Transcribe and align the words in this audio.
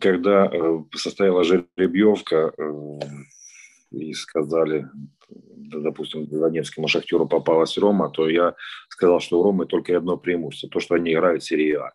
когда 0.00 0.46
э, 0.46 0.78
состояла 0.94 1.44
жеребьевка 1.44 2.52
э, 2.56 2.98
и 3.90 4.12
сказали, 4.14 4.88
допустим, 5.56 6.26
Донецкому 6.26 6.88
шахтеру 6.88 7.26
попалась 7.26 7.78
Рома, 7.78 8.10
то 8.10 8.28
я 8.28 8.54
сказал, 8.88 9.20
что 9.20 9.40
у 9.40 9.42
Ромы 9.42 9.66
только 9.66 9.96
одно 9.96 10.16
преимущество, 10.16 10.70
то, 10.70 10.80
что 10.80 10.94
они 10.94 11.12
играют 11.12 11.42
в 11.42 11.46
серии 11.46 11.74
А. 11.74 11.92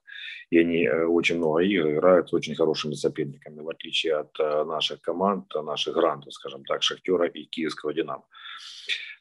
И 0.50 0.60
они 0.60 0.86
э, 0.86 1.06
очень 1.06 1.38
много 1.38 1.60
игр 1.60 1.92
играют 1.92 2.30
с 2.30 2.34
очень 2.34 2.56
хорошими 2.56 2.94
соперниками, 2.94 3.62
в 3.62 3.70
отличие 3.70 4.16
от 4.16 4.38
наших 4.68 5.02
команд, 5.02 5.54
наших 5.56 5.96
грантов, 5.96 6.34
скажем 6.34 6.64
так, 6.66 6.84
Шахтера 6.84 7.28
и 7.28 7.46
Киевского 7.46 7.94
Динамо. 7.94 8.26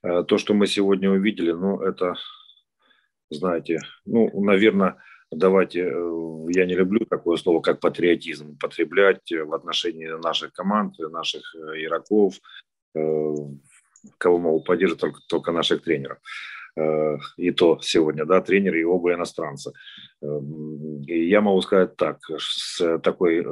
То, 0.02 0.36
что 0.36 0.52
мы 0.52 0.66
сегодня 0.66 1.10
увидели, 1.10 1.52
ну, 1.52 1.80
это, 1.80 2.14
знаете, 3.30 3.78
ну, 4.04 4.28
наверное, 4.42 4.96
давайте, 5.32 5.80
э, 5.80 6.46
я 6.50 6.66
не 6.66 6.74
люблю 6.74 7.04
такое 7.06 7.36
слово, 7.36 7.60
как 7.60 7.80
патриотизм, 7.80 8.56
потреблять 8.58 9.30
в 9.30 9.54
отношении 9.54 10.08
наших 10.22 10.52
команд, 10.52 10.98
наших 10.98 11.42
э, 11.54 11.84
игроков, 11.84 12.34
э, 12.94 13.34
кого 14.18 14.38
могут 14.38 14.64
поддерживать 14.64 15.00
только, 15.00 15.20
только 15.28 15.52
наших 15.52 15.82
тренеров. 15.82 16.18
И 17.36 17.50
то 17.50 17.78
сегодня, 17.82 18.24
да, 18.24 18.40
тренеры 18.40 18.80
и 18.80 18.84
оба 18.84 19.12
иностранца. 19.12 19.72
И 20.22 21.28
я 21.28 21.42
могу 21.42 21.60
сказать 21.60 21.96
так, 21.96 22.18
с 22.38 22.98
такой 23.00 23.46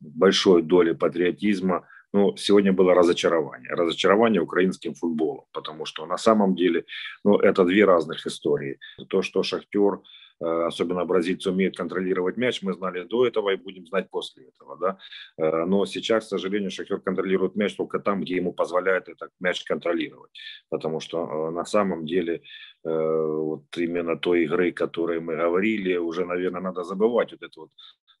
большой 0.00 0.60
долей 0.62 0.94
патриотизма, 0.94 1.88
ну, 2.12 2.36
сегодня 2.36 2.74
было 2.74 2.94
разочарование. 2.94 3.70
Разочарование 3.70 4.42
украинским 4.42 4.94
футболом, 4.94 5.46
потому 5.52 5.86
что 5.86 6.04
на 6.04 6.18
самом 6.18 6.54
деле, 6.54 6.84
ну, 7.24 7.38
это 7.38 7.64
две 7.64 7.86
разных 7.86 8.26
истории. 8.26 8.78
То, 9.08 9.22
что 9.22 9.42
Шахтер 9.42 10.00
Э, 10.00 10.25
особенно 10.40 11.04
бразильцы 11.04 11.50
умеют 11.50 11.76
контролировать 11.76 12.36
мяч, 12.36 12.62
мы 12.62 12.74
знали 12.74 13.04
до 13.04 13.26
этого 13.26 13.50
и 13.50 13.56
будем 13.56 13.86
знать 13.86 14.10
после 14.10 14.48
этого, 14.48 14.76
да. 14.78 14.98
Э, 15.38 15.64
но 15.64 15.86
сейчас, 15.86 16.26
к 16.26 16.28
сожалению, 16.28 16.70
Шахтер 16.70 17.00
контролирует 17.00 17.56
мяч 17.56 17.74
только 17.74 17.98
там, 17.98 18.20
где 18.20 18.36
ему 18.36 18.52
позволяет 18.52 19.08
этот 19.08 19.30
мяч 19.40 19.64
контролировать, 19.64 20.30
потому 20.68 21.00
что 21.00 21.18
э, 21.24 21.50
на 21.50 21.64
самом 21.64 22.06
деле 22.06 22.42
вот 22.84 23.64
именно 23.76 24.16
той 24.16 24.44
игры, 24.44 24.70
о 24.70 24.72
которой 24.72 25.18
мы 25.18 25.34
говорили, 25.34 25.96
уже, 25.96 26.24
наверное, 26.24 26.60
надо 26.60 26.84
забывать 26.84 27.32
вот 27.32 27.42
это 27.42 27.60
вот 27.60 27.70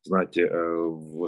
знаете, 0.02 0.50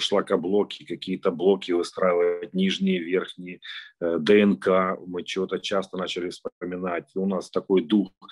шлакоблоки, 0.00 0.84
какие-то 0.84 1.30
блоки 1.30 1.70
выстраивать, 1.70 2.52
нижние, 2.52 2.98
верхние, 2.98 3.60
ДНК, 4.00 4.98
мы 5.06 5.24
что-то 5.24 5.60
часто 5.60 5.98
начали 5.98 6.30
вспоминать. 6.30 7.10
У 7.14 7.26
нас 7.26 7.48
такой 7.48 7.82
дух 7.82 8.10
Э, 8.20 8.24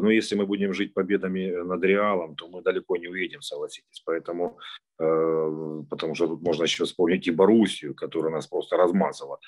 но 0.00 0.10
если 0.10 0.36
мы 0.36 0.46
будем 0.46 0.72
жить 0.72 0.94
победами 0.94 1.50
э, 1.50 1.64
над 1.64 1.84
Реалом, 1.84 2.34
то 2.34 2.48
мы 2.48 2.62
далеко 2.62 2.96
не 2.96 3.08
уедем, 3.08 3.42
согласитесь. 3.42 4.02
Поэтому, 4.04 4.58
э, 4.98 5.82
потому 5.90 6.14
что 6.14 6.26
тут 6.28 6.42
можно 6.42 6.64
еще 6.64 6.84
вспомнить 6.84 7.26
и 7.26 7.30
Боруссию, 7.30 7.94
которая 7.94 8.32
нас 8.32 8.46
просто 8.46 8.76
размазала. 8.76 9.38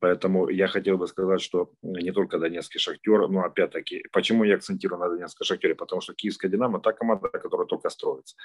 Поэтому 0.00 0.48
я 0.48 0.66
хотел 0.66 0.98
бы 0.98 1.06
сказать, 1.06 1.40
что 1.40 1.70
не 1.82 2.12
только 2.12 2.38
Донецкий 2.38 2.80
Шахтер, 2.80 3.28
но 3.28 3.44
опять-таки, 3.44 4.04
почему 4.12 4.44
я 4.44 4.56
акцентирую 4.56 5.00
на 5.00 5.08
Донецком 5.08 5.44
Шахтере? 5.44 5.74
Потому 5.74 6.00
что 6.00 6.14
Киевская 6.14 6.50
Динамо– 6.50 6.80
та 6.82 6.92
команда, 6.92 7.28
которая 7.28 7.66
только 7.66 7.90
строится. 7.90 8.36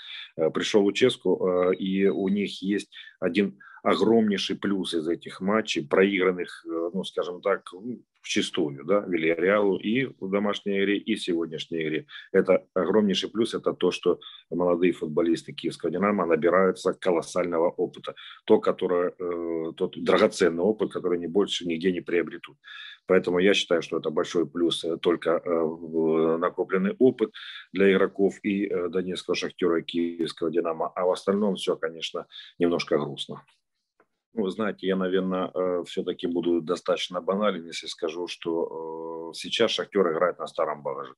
Пришел 0.53 0.83
Луческу, 0.83 1.71
и 1.71 2.07
у 2.07 2.29
них 2.29 2.61
есть 2.61 2.91
один 3.19 3.59
огромнейший 3.83 4.55
плюс 4.55 4.93
из 4.93 5.07
этих 5.07 5.41
матчей, 5.41 5.85
проигранных, 5.85 6.65
ну, 6.65 7.03
скажем 7.03 7.41
так, 7.41 7.69
в 8.23 8.27
чистую, 8.29 8.85
да, 8.85 9.01
Вильяреалу 9.01 9.77
и 9.77 10.05
в 10.19 10.31
домашней 10.31 10.79
игре, 10.79 10.97
и 10.97 11.15
в 11.15 11.21
сегодняшней 11.21 11.83
игре. 11.83 12.05
Это 12.31 12.65
огромнейший 12.73 13.29
плюс, 13.29 13.53
это 13.53 13.73
то, 13.73 13.91
что 13.91 14.19
молодые 14.49 14.93
футболисты 14.93 15.51
Киевского 15.51 15.91
«Динамо» 15.91 16.25
набираются 16.25 16.93
колоссального 16.93 17.69
опыта. 17.69 18.15
То, 18.45 18.59
которое, 18.59 19.13
э, 19.19 19.73
тот 19.75 20.01
драгоценный 20.01 20.63
опыт, 20.63 20.93
который 20.93 21.17
они 21.17 21.27
больше 21.27 21.67
нигде 21.67 21.91
не 21.91 21.99
приобретут. 21.99 22.57
Поэтому 23.07 23.39
я 23.39 23.53
считаю, 23.53 23.81
что 23.81 23.97
это 23.97 24.09
большой 24.09 24.47
плюс 24.47 24.85
э, 24.85 24.97
только 24.97 25.41
э, 25.43 26.37
накопленный 26.37 26.95
опыт 26.99 27.33
для 27.73 27.91
игроков 27.91 28.35
и 28.43 28.69
Донецкого 28.69 29.35
«Шахтера», 29.35 29.81
и 29.81 29.83
Киевского 29.83 30.49
«Динамо». 30.49 30.93
А 30.95 31.05
в 31.05 31.11
остальном 31.11 31.55
все, 31.55 31.75
конечно, 31.75 32.25
немножко 32.57 32.97
грустно. 32.97 33.43
Вы 34.33 34.49
знаете, 34.49 34.87
я, 34.87 34.95
наверное, 34.95 35.51
э, 35.53 35.83
все-таки 35.85 36.25
буду 36.25 36.59
достаточно 36.59 37.21
банален, 37.21 37.67
если 37.67 37.85
скажу, 37.85 38.27
что 38.27 39.31
э, 39.31 39.37
сейчас 39.37 39.71
Шахтер 39.71 40.11
играет 40.11 40.39
на 40.39 40.47
старом 40.47 40.81
багаже. 40.81 41.13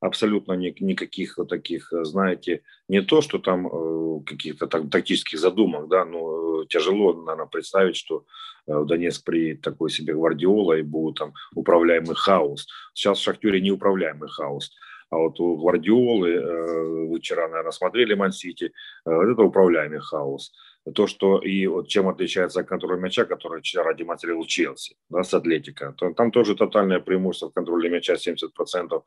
Абсолютно 0.00 0.54
никаких 0.54 1.36
вот 1.36 1.50
таких, 1.50 1.92
э, 1.92 2.04
знаете, 2.04 2.62
не 2.88 3.02
то, 3.02 3.20
что 3.20 3.38
там 3.38 4.24
каких-то 4.24 4.66
так, 4.66 4.88
тактических 4.90 5.38
задумок, 5.38 5.88
да, 5.88 6.06
но 6.06 6.64
тяжело, 6.64 7.12
наверное, 7.12 7.46
представить, 7.46 7.96
что 7.96 8.24
в 8.66 8.86
Донецк 8.86 9.24
приедет 9.24 9.60
такой 9.60 9.90
себе 9.90 10.14
гвардиола 10.14 10.78
и 10.78 10.82
будет 10.82 11.16
там 11.18 11.34
управляемый 11.54 12.16
хаос. 12.16 12.66
Сейчас 12.94 13.18
в 13.18 13.22
Шахтере 13.22 13.60
неуправляемый 13.60 14.30
хаос. 14.30 14.72
А 15.10 15.18
вот 15.18 15.38
у 15.38 15.56
Гвардиолы, 15.58 17.08
вы 17.08 17.18
вчера, 17.18 17.46
наверное, 17.46 17.72
смотрели 17.72 18.14
Ман-Сити, 18.14 18.72
это 19.04 19.42
управляемый 19.42 20.00
хаос 20.00 20.50
то, 20.92 21.06
что 21.06 21.38
и 21.38 21.66
вот 21.66 21.88
чем 21.88 22.08
отличается 22.08 22.62
контроль 22.62 23.00
мяча, 23.00 23.24
который 23.24 23.60
вчера 23.60 23.94
демонстрировал 23.94 24.44
Челси 24.44 24.96
да, 25.08 25.22
с 25.22 25.32
Атлетика. 25.32 25.94
То, 25.96 26.12
там 26.12 26.30
тоже 26.30 26.54
тотальное 26.54 27.00
преимущество 27.00 27.48
в 27.50 27.54
контроле 27.54 27.88
мяча 27.88 28.14
70%, 28.14 29.02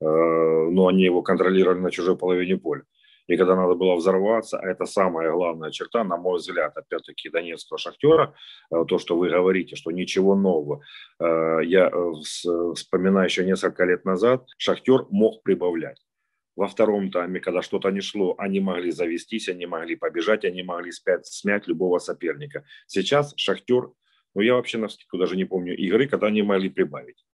э, 0.00 0.04
но 0.70 0.88
они 0.88 1.04
его 1.04 1.22
контролировали 1.22 1.78
на 1.78 1.90
чужой 1.90 2.16
половине 2.16 2.56
поля. 2.56 2.82
И 3.28 3.36
когда 3.36 3.54
надо 3.54 3.74
было 3.76 3.94
взорваться, 3.94 4.58
а 4.58 4.66
это 4.66 4.86
самая 4.86 5.30
главная 5.30 5.70
черта, 5.70 6.02
на 6.02 6.16
мой 6.16 6.38
взгляд, 6.38 6.76
опять-таки, 6.76 7.30
донецкого 7.30 7.78
шахтера, 7.78 8.34
э, 8.72 8.84
то, 8.88 8.98
что 8.98 9.16
вы 9.16 9.30
говорите, 9.30 9.76
что 9.76 9.92
ничего 9.92 10.34
нового. 10.34 10.80
Э, 11.20 11.60
я 11.62 11.90
э, 11.92 12.12
вспоминаю 12.74 13.26
еще 13.26 13.44
несколько 13.44 13.84
лет 13.84 14.04
назад, 14.04 14.48
шахтер 14.58 15.06
мог 15.10 15.44
прибавлять 15.44 16.00
во 16.60 16.68
втором 16.68 17.10
тайме, 17.10 17.40
когда 17.40 17.62
что-то 17.62 17.90
не 17.90 18.02
шло, 18.02 18.34
они 18.36 18.60
могли 18.60 18.90
завестись, 18.90 19.48
они 19.48 19.64
могли 19.64 19.96
побежать, 19.96 20.44
они 20.44 20.62
могли 20.62 20.92
спять, 20.92 21.26
смять 21.26 21.66
любого 21.66 21.98
соперника. 21.98 22.64
Сейчас 22.86 23.32
Шахтер, 23.34 23.90
ну 24.34 24.42
я 24.42 24.54
вообще 24.54 24.76
на 24.76 24.88
скидку 24.88 25.16
даже 25.16 25.36
не 25.36 25.46
помню 25.46 25.74
игры, 25.74 26.06
когда 26.06 26.26
они 26.26 26.42
могли 26.42 26.68
прибавить. 26.68 27.24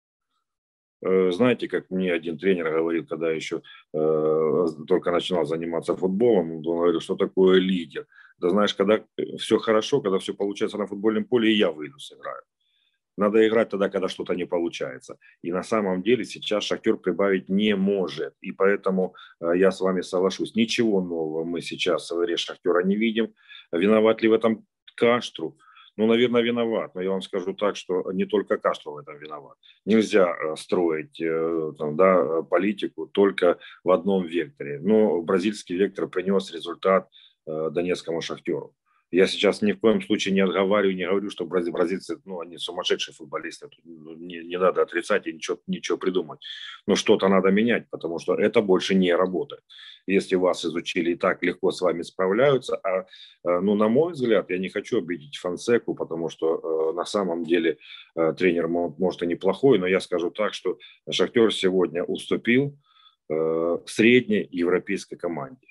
Э, 1.02 1.32
знаете, 1.32 1.66
как 1.66 1.90
мне 1.90 2.12
один 2.12 2.38
тренер 2.38 2.70
говорил, 2.70 3.04
когда 3.04 3.32
еще 3.32 3.62
э, 3.92 4.66
только 4.86 5.10
начинал 5.10 5.44
заниматься 5.44 5.96
футболом, 5.96 6.52
он 6.52 6.62
говорил, 6.62 7.00
что 7.00 7.16
такое 7.16 7.58
лидер. 7.58 8.06
Да 8.38 8.50
знаешь, 8.50 8.74
когда 8.74 9.04
все 9.38 9.58
хорошо, 9.58 10.00
когда 10.00 10.18
все 10.18 10.34
получается 10.34 10.78
на 10.78 10.86
футбольном 10.86 11.24
поле, 11.24 11.50
и 11.50 11.58
я 11.58 11.72
выйду 11.72 11.98
сыграю. 11.98 12.42
Надо 13.16 13.46
играть 13.46 13.70
тогда, 13.70 13.88
когда 13.88 14.08
что-то 14.08 14.34
не 14.34 14.44
получается. 14.44 15.18
И 15.42 15.52
на 15.52 15.62
самом 15.62 16.02
деле 16.02 16.24
сейчас 16.24 16.64
Шахтер 16.64 16.96
прибавить 16.96 17.48
не 17.48 17.74
может. 17.74 18.34
И 18.42 18.52
поэтому 18.52 19.14
э, 19.40 19.52
я 19.56 19.70
с 19.70 19.80
вами 19.80 20.02
соглашусь. 20.02 20.54
Ничего 20.54 21.00
нового 21.00 21.44
мы 21.44 21.62
сейчас 21.62 22.10
в 22.10 22.22
игре 22.22 22.36
Шахтера 22.36 22.84
не 22.84 22.96
видим. 22.96 23.32
Виноват 23.72 24.22
ли 24.22 24.28
в 24.28 24.34
этом 24.34 24.66
Каштру? 24.96 25.56
Ну, 25.96 26.06
наверное, 26.06 26.42
виноват. 26.42 26.94
Но 26.94 27.00
я 27.00 27.10
вам 27.10 27.22
скажу 27.22 27.54
так, 27.54 27.76
что 27.76 28.12
не 28.12 28.26
только 28.26 28.58
Каштру 28.58 28.92
в 28.92 28.98
этом 28.98 29.18
виноват. 29.18 29.56
Нельзя 29.86 30.28
э, 30.28 30.56
строить 30.56 31.18
э, 31.18 31.72
там, 31.78 31.96
да, 31.96 32.42
политику 32.42 33.06
только 33.06 33.58
в 33.82 33.90
одном 33.90 34.26
векторе. 34.26 34.78
Но 34.78 35.22
бразильский 35.22 35.76
вектор 35.76 36.06
принес 36.06 36.52
результат 36.52 37.08
Донецкому 37.46 38.20
Шахтеру. 38.20 38.74
Я 39.16 39.26
сейчас 39.26 39.62
ни 39.62 39.72
в 39.72 39.80
коем 39.80 40.02
случае 40.02 40.34
не 40.34 40.42
отговариваю, 40.42 40.94
не 40.94 41.08
говорю, 41.08 41.30
что 41.30 41.46
бразильцы, 41.46 42.18
ну, 42.26 42.40
они 42.40 42.58
сумасшедшие 42.58 43.14
футболисты. 43.14 43.70
Ну, 43.84 44.14
не, 44.14 44.44
не 44.44 44.58
надо 44.58 44.82
отрицать 44.82 45.26
и 45.26 45.32
ничего, 45.32 45.58
ничего 45.66 45.96
придумать. 45.96 46.40
Но 46.86 46.96
что-то 46.96 47.28
надо 47.28 47.50
менять, 47.50 47.88
потому 47.88 48.18
что 48.18 48.34
это 48.34 48.60
больше 48.60 48.94
не 48.94 49.16
работает. 49.16 49.62
Если 50.06 50.36
вас 50.36 50.66
изучили 50.66 51.12
и 51.12 51.16
так 51.16 51.42
легко 51.42 51.72
с 51.72 51.80
вами 51.80 52.02
справляются, 52.02 52.76
а, 52.76 53.06
э, 53.44 53.60
ну, 53.60 53.74
на 53.74 53.88
мой 53.88 54.12
взгляд, 54.12 54.50
я 54.50 54.58
не 54.58 54.68
хочу 54.68 54.98
обидеть 54.98 55.38
Фансеку, 55.38 55.94
потому 55.94 56.28
что 56.28 56.90
э, 56.90 56.92
на 56.94 57.06
самом 57.06 57.42
деле 57.42 57.78
э, 58.16 58.34
тренер 58.36 58.68
может 58.68 59.22
и 59.22 59.26
неплохой, 59.26 59.78
но 59.78 59.86
я 59.86 60.00
скажу 60.00 60.30
так, 60.30 60.52
что 60.52 60.78
Шахтер 61.10 61.54
сегодня 61.54 62.04
уступил 62.04 62.76
средней 63.86 64.46
европейской 64.52 65.16
команде 65.16 65.66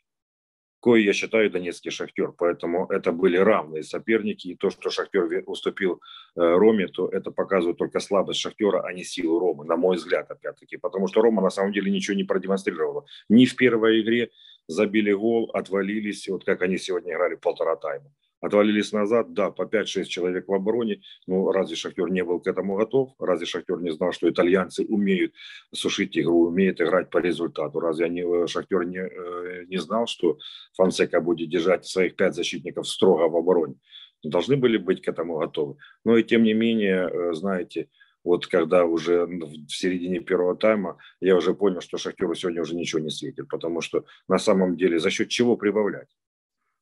кое 0.86 1.02
я 1.02 1.14
считаю 1.14 1.50
донецкий 1.50 1.90
шахтер. 1.90 2.32
Поэтому 2.32 2.86
это 2.92 3.12
были 3.12 3.38
равные 3.38 3.82
соперники. 3.82 4.50
И 4.50 4.56
то, 4.56 4.70
что 4.70 4.92
шахтер 4.92 5.44
уступил 5.48 6.00
э, 6.36 6.42
Роме, 6.42 6.88
то 6.88 7.10
это 7.10 7.32
показывает 7.32 7.78
только 7.78 8.00
слабость 8.00 8.40
шахтера, 8.40 8.82
а 8.82 8.94
не 8.94 9.04
силу 9.04 9.40
Ромы, 9.40 9.66
на 9.66 9.78
мой 9.78 9.96
взгляд, 9.96 10.30
опять-таки. 10.30 10.78
Потому 10.78 11.08
что 11.08 11.22
Рома 11.22 11.42
на 11.42 11.50
самом 11.50 11.74
деле 11.74 11.92
ничего 11.92 12.16
не 12.16 12.24
продемонстрировала. 12.24 13.04
Ни 13.30 13.46
в 13.46 13.56
первой 13.56 14.02
игре 14.02 14.30
забили 14.68 15.12
гол, 15.12 15.50
отвалились, 15.54 16.28
вот 16.28 16.46
как 16.46 16.62
они 16.62 16.78
сегодня 16.78 17.14
играли 17.14 17.34
полтора 17.36 17.76
тайма. 17.78 18.12
Отвалились 18.42 18.92
назад, 18.92 19.34
да, 19.34 19.50
по 19.50 19.64
5-6 19.64 20.04
человек 20.06 20.48
в 20.48 20.54
обороне. 20.54 21.02
Ну, 21.26 21.52
разве 21.52 21.76
Шахтер 21.76 22.10
не 22.10 22.24
был 22.24 22.40
к 22.40 22.48
этому 22.48 22.76
готов? 22.76 23.14
Разве 23.18 23.46
Шахтер 23.46 23.82
не 23.82 23.92
знал, 23.92 24.12
что 24.12 24.30
итальянцы 24.30 24.86
умеют 24.86 25.34
сушить 25.74 26.18
игру, 26.18 26.48
умеют 26.48 26.82
играть 26.82 27.10
по 27.10 27.20
результату? 27.20 27.80
Разве 27.80 28.06
они, 28.06 28.22
э, 28.22 28.48
Шахтер 28.48 28.86
не, 28.86 29.00
э, 29.00 29.66
не 29.68 29.78
знал, 29.78 30.06
что 30.06 30.38
Фонсека 30.74 31.22
будет 31.22 31.50
держать 31.50 31.86
своих 31.86 32.16
пять 32.16 32.36
защитников 32.36 32.88
строго 32.88 33.30
в 33.30 33.36
обороне? 33.36 33.76
Должны 34.24 34.58
были 34.58 34.78
быть 34.78 35.02
к 35.02 35.08
этому 35.08 35.38
готовы. 35.40 35.78
Но 36.04 36.18
и 36.18 36.24
тем 36.24 36.44
не 36.44 36.54
менее, 36.54 37.10
э, 37.10 37.34
знаете, 37.34 37.90
вот 38.24 38.48
когда 38.48 38.86
уже 38.86 39.26
в 39.28 39.70
середине 39.70 40.20
первого 40.20 40.56
тайма, 40.56 40.98
я 41.22 41.36
уже 41.36 41.54
понял, 41.54 41.82
что 41.82 41.98
Шахтеру 41.98 42.36
сегодня 42.36 42.62
уже 42.62 42.76
ничего 42.76 43.00
не 43.00 43.12
светит, 43.12 43.48
потому 43.48 43.82
что 43.82 44.04
на 44.28 44.40
самом 44.40 44.76
деле 44.76 45.00
за 45.00 45.10
счет 45.10 45.30
чего 45.30 45.56
прибавлять? 45.58 46.10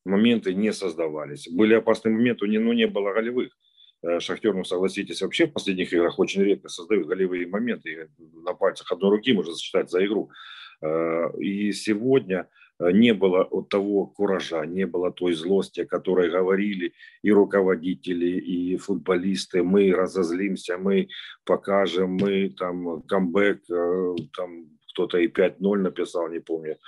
Моменты 0.04 0.54
не 0.54 0.72
создавались. 0.72 1.48
Были 1.48 1.74
опасные 1.74 2.14
моменты, 2.14 2.46
но 2.46 2.72
не 2.72 2.86
было 2.86 3.12
голевых. 3.12 3.52
Э, 4.04 4.20
Шахтер, 4.20 4.54
ну 4.54 4.64
согласитесь, 4.64 5.22
вообще 5.22 5.46
в 5.46 5.52
последних 5.52 5.92
играх 5.92 6.18
очень 6.18 6.42
редко 6.42 6.68
создают 6.68 7.06
голевые 7.06 7.46
моменты. 7.46 8.10
На 8.44 8.54
пальцах 8.54 8.92
одной 8.92 9.10
руки 9.10 9.32
можно 9.32 9.52
засчитать 9.52 9.90
за 9.90 10.04
игру. 10.04 10.30
Э, 10.82 11.30
и 11.38 11.72
сегодня 11.72 12.48
э, 12.78 12.90
не 12.92 13.14
было 13.14 13.44
от 13.44 13.70
того 13.70 14.06
куража, 14.06 14.66
не 14.66 14.86
было 14.86 15.10
той 15.10 15.32
злости, 15.32 15.80
о 15.80 15.86
которой 15.86 16.30
говорили 16.30 16.92
и 17.22 17.32
руководители, 17.32 18.38
и 18.38 18.76
футболисты. 18.76 19.62
Мы 19.62 19.92
разозлимся, 19.92 20.76
мы 20.76 21.08
покажем, 21.44 22.18
мы 22.20 22.50
там 22.50 23.02
камбэк, 23.02 23.62
там 24.36 24.66
кто-то 24.94 25.18
и 25.18 25.28
5-0 25.28 25.76
написал, 25.78 26.28
не 26.28 26.40
помню. 26.40 26.78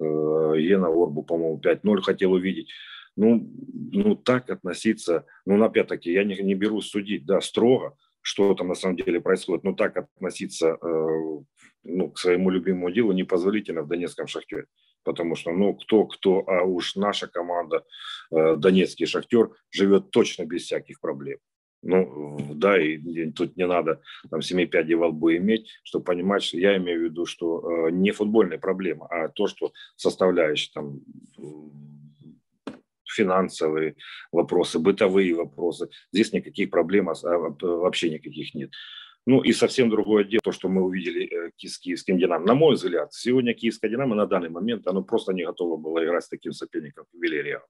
Э, 0.00 0.54
Ена 0.56 0.88
Орбу, 0.88 1.22
по-моему, 1.22 1.60
5-0 1.60 2.00
хотел 2.02 2.32
увидеть. 2.32 2.70
Ну, 3.16 3.50
ну, 3.92 4.16
так 4.16 4.50
относиться, 4.50 5.26
ну, 5.44 5.62
опять-таки, 5.62 6.12
я 6.12 6.24
не, 6.24 6.36
не 6.36 6.54
беру 6.54 6.80
судить, 6.80 7.26
да, 7.26 7.40
строго, 7.40 7.96
что 8.22 8.54
там 8.54 8.68
на 8.68 8.74
самом 8.74 8.96
деле 8.96 9.20
происходит, 9.20 9.64
но 9.64 9.74
так 9.74 9.96
относиться 9.96 10.78
э, 10.80 11.06
ну, 11.84 12.10
к 12.10 12.18
своему 12.18 12.50
любимому 12.50 12.90
делу 12.90 13.12
непозволительно 13.12 13.82
в 13.82 13.88
Донецком 13.88 14.26
шахтере. 14.26 14.66
Потому 15.02 15.34
что, 15.34 15.50
ну, 15.52 15.74
кто-кто, 15.74 16.44
а 16.46 16.62
уж 16.62 16.96
наша 16.96 17.26
команда, 17.26 17.84
э, 18.30 18.56
Донецкий 18.56 19.06
шахтер, 19.06 19.50
живет 19.70 20.10
точно 20.10 20.44
без 20.46 20.62
всяких 20.62 21.00
проблем. 21.00 21.38
Ну, 21.82 22.38
да, 22.54 22.78
и 22.78 23.30
тут 23.30 23.56
не 23.56 23.66
надо 23.66 24.02
там 24.30 24.42
семи 24.42 24.66
пядей 24.66 24.96
во 24.96 25.08
лбу 25.08 25.32
иметь, 25.36 25.70
чтобы 25.82 26.04
понимать, 26.04 26.42
что 26.42 26.58
я 26.58 26.76
имею 26.76 27.00
в 27.00 27.04
виду, 27.04 27.24
что 27.24 27.86
э, 27.86 27.90
не 27.90 28.10
футбольная 28.10 28.58
проблема, 28.58 29.06
а 29.06 29.28
то, 29.28 29.46
что 29.46 29.72
составляющие 29.96 30.70
там 30.74 31.00
финансовые 33.10 33.96
вопросы, 34.30 34.78
бытовые 34.78 35.34
вопросы. 35.34 35.88
Здесь 36.12 36.32
никаких 36.32 36.70
проблем 36.70 37.08
а, 37.08 37.14
вообще 37.14 38.10
никаких 38.10 38.54
нет. 38.54 38.70
Ну 39.26 39.42
и 39.42 39.52
совсем 39.52 39.90
другое 39.90 40.24
дело, 40.24 40.40
то, 40.42 40.52
что 40.52 40.68
мы 40.68 40.82
увидели 40.82 41.26
э, 41.26 41.50
с 41.66 41.78
киевским 41.78 42.18
«Динамо». 42.18 42.44
На 42.44 42.54
мой 42.54 42.74
взгляд, 42.74 43.12
сегодня 43.12 43.54
киевская 43.54 43.90
«Динамо» 43.90 44.14
на 44.14 44.26
данный 44.26 44.48
момент, 44.48 44.86
оно 44.86 45.02
просто 45.02 45.32
не 45.32 45.44
готово 45.44 45.76
было 45.76 46.04
играть 46.04 46.24
с 46.24 46.28
таким 46.28 46.52
соперником, 46.52 47.04
как 47.04 47.20
Вильяреал. 47.20 47.62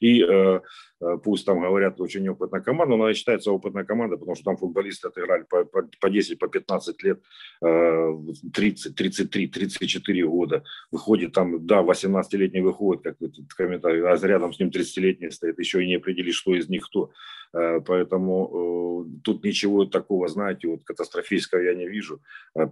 И 0.00 0.22
э, 0.22 0.60
э, 1.00 1.18
пусть 1.22 1.46
там 1.46 1.60
говорят 1.60 2.00
очень 2.00 2.28
опытная 2.28 2.60
команда, 2.60 2.96
но 2.96 3.04
она 3.04 3.14
считается 3.14 3.52
опытная 3.52 3.84
команда, 3.84 4.16
потому 4.16 4.34
что 4.34 4.44
там 4.44 4.56
футболисты 4.56 5.08
отыграли 5.08 5.44
по, 5.48 5.64
по, 5.64 5.88
по 6.00 6.10
10, 6.10 6.38
по 6.38 6.48
15 6.48 7.02
лет, 7.02 7.20
э, 7.62 8.12
30, 8.52 8.94
33, 8.94 9.48
34 9.48 10.26
года. 10.26 10.64
Выходит 10.90 11.32
там, 11.32 11.66
да, 11.66 11.82
18-летний 11.82 12.60
выходит, 12.60 13.02
как 13.02 13.16
этот 13.20 13.52
комментарий, 13.54 14.02
а 14.02 14.16
рядом 14.26 14.52
с 14.52 14.58
ним 14.58 14.68
30-летний 14.68 15.30
стоит, 15.30 15.58
еще 15.58 15.82
и 15.82 15.86
не 15.86 15.96
определить, 15.96 16.34
что 16.34 16.54
из 16.54 16.68
них 16.68 16.86
кто. 16.86 17.10
Э, 17.52 17.80
поэтому 17.80 19.06
тут 19.24 19.44
ничего 19.44 19.86
такого, 19.86 20.28
знаете, 20.28 20.68
вот 20.68 20.84
катастрофического 20.84 21.60
я 21.60 21.74
не 21.74 21.88
вижу. 21.88 22.20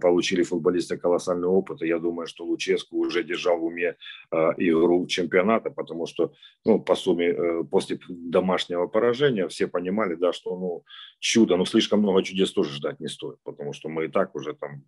Получили 0.01 0.43
футболисты 0.43 0.97
колоссальный 0.97 1.47
опыт, 1.47 1.81
и 1.81 1.87
я 1.87 1.99
думаю, 1.99 2.27
что 2.27 2.45
Луческу 2.45 2.97
уже 2.97 3.23
держал 3.23 3.57
в 3.59 3.65
уме 3.65 3.95
игру 4.57 5.07
чемпионата, 5.07 5.69
потому 5.69 6.05
что, 6.05 6.33
ну, 6.65 6.79
по 6.79 6.95
сумме, 6.99 7.63
после 7.71 7.99
домашнего 8.07 8.87
поражения 8.87 9.47
все 9.47 9.67
понимали, 9.67 10.15
да, 10.15 10.33
что, 10.33 10.55
ну, 10.55 10.83
чудо, 11.19 11.57
но 11.57 11.65
слишком 11.65 11.99
много 11.99 12.23
чудес 12.23 12.51
тоже 12.51 12.75
ждать 12.75 12.99
не 12.99 13.07
стоит, 13.07 13.37
потому 13.43 13.73
что 13.73 13.89
мы 13.89 14.05
и 14.05 14.07
так 14.07 14.35
уже 14.35 14.53
там 14.53 14.83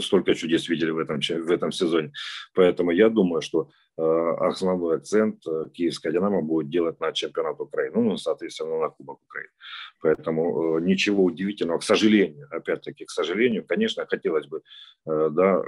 столько 0.00 0.34
чудес 0.34 0.68
видели 0.68 0.90
в 0.90 0.98
этом, 0.98 1.20
в 1.20 1.50
этом 1.50 1.72
сезоне. 1.72 2.12
Поэтому 2.54 2.90
я 2.90 3.08
думаю, 3.08 3.42
что 3.42 3.70
Э, 3.89 3.89
основной 4.00 4.96
акцент 4.96 5.46
э, 5.46 5.66
киевская 5.72 6.12
«Динамо» 6.12 6.42
будет 6.42 6.70
делать 6.70 7.00
на 7.00 7.12
чемпионат 7.12 7.60
Украины, 7.60 8.00
ну, 8.00 8.16
соответственно, 8.16 8.78
на 8.78 8.88
Кубок 8.88 9.20
Украины. 9.22 9.52
Поэтому 10.00 10.78
э, 10.78 10.80
ничего 10.82 11.24
удивительного, 11.24 11.78
к 11.78 11.82
сожалению, 11.82 12.48
опять-таки, 12.50 13.04
к 13.04 13.10
сожалению, 13.10 13.64
конечно, 13.66 14.06
хотелось 14.06 14.46
бы, 14.46 14.62
да, 15.06 15.62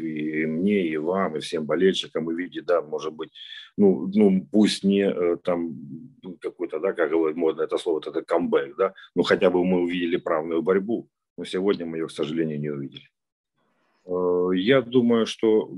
и 0.00 0.46
мне, 0.46 0.86
и 0.86 0.96
вам, 0.96 1.36
и 1.36 1.40
всем 1.40 1.64
болельщикам 1.66 2.26
увидеть, 2.26 2.66
да, 2.66 2.82
может 2.82 3.12
быть, 3.12 3.30
ну, 3.76 4.10
ну 4.14 4.46
пусть 4.52 4.84
не 4.84 5.36
там 5.38 5.74
какой-то, 6.40 6.80
да, 6.80 6.92
как 6.92 7.10
говорит 7.10 7.36
модно 7.36 7.62
это 7.62 7.78
слово, 7.78 8.00
это 8.00 8.22
камбэк, 8.22 8.76
да, 8.76 8.94
но 9.14 9.22
хотя 9.22 9.50
бы 9.50 9.64
мы 9.64 9.80
увидели 9.80 10.16
правную 10.16 10.62
борьбу, 10.62 11.08
но 11.36 11.44
сегодня 11.44 11.86
мы 11.86 11.98
ее, 11.98 12.06
к 12.06 12.12
сожалению, 12.12 12.60
не 12.60 12.70
увидели. 12.70 13.08
Я 14.54 14.82
думаю, 14.82 15.26
что 15.26 15.70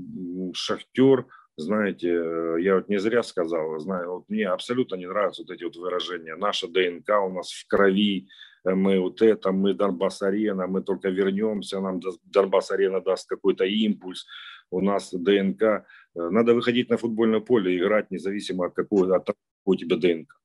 Шахтер 0.53 1.25
знаете, 1.59 2.09
э, 2.09 2.57
я 2.61 2.75
вот 2.75 2.89
не 2.89 2.99
зря 2.99 3.23
сказал, 3.23 3.79
знаю, 3.79 4.11
вот 4.11 4.29
мне 4.29 4.47
абсолютно 4.47 4.95
не 4.95 5.07
нравятся 5.07 5.43
вот 5.43 5.51
эти 5.51 5.63
вот 5.63 5.75
выражения. 5.75 6.35
Наша 6.35 6.67
ДНК 6.67 7.09
у 7.25 7.29
нас 7.29 7.51
в 7.51 7.67
крови, 7.67 8.27
э, 8.63 8.73
мы 8.73 8.99
вот 8.99 9.21
это, 9.21 9.51
мы 9.51 9.73
Донбасс-арена, 9.73 10.67
мы 10.67 10.81
только 10.81 11.09
вернемся, 11.09 11.79
нам 11.79 11.99
Донбасс-арена 12.23 13.01
даст 13.01 13.27
какой-то 13.27 13.65
импульс, 13.65 14.25
у 14.71 14.81
нас 14.81 15.11
ДНК. 15.13 15.61
Э, 15.61 15.83
надо 16.15 16.53
выходить 16.53 16.89
на 16.89 16.97
футбольное 16.97 17.41
поле, 17.41 17.77
играть 17.77 18.11
независимо 18.11 18.67
от 18.67 18.73
какого, 18.73 19.15
от 19.15 19.25
какой 19.25 19.37
у 19.65 19.75
тебя 19.75 19.97
ДНК. 19.97 20.38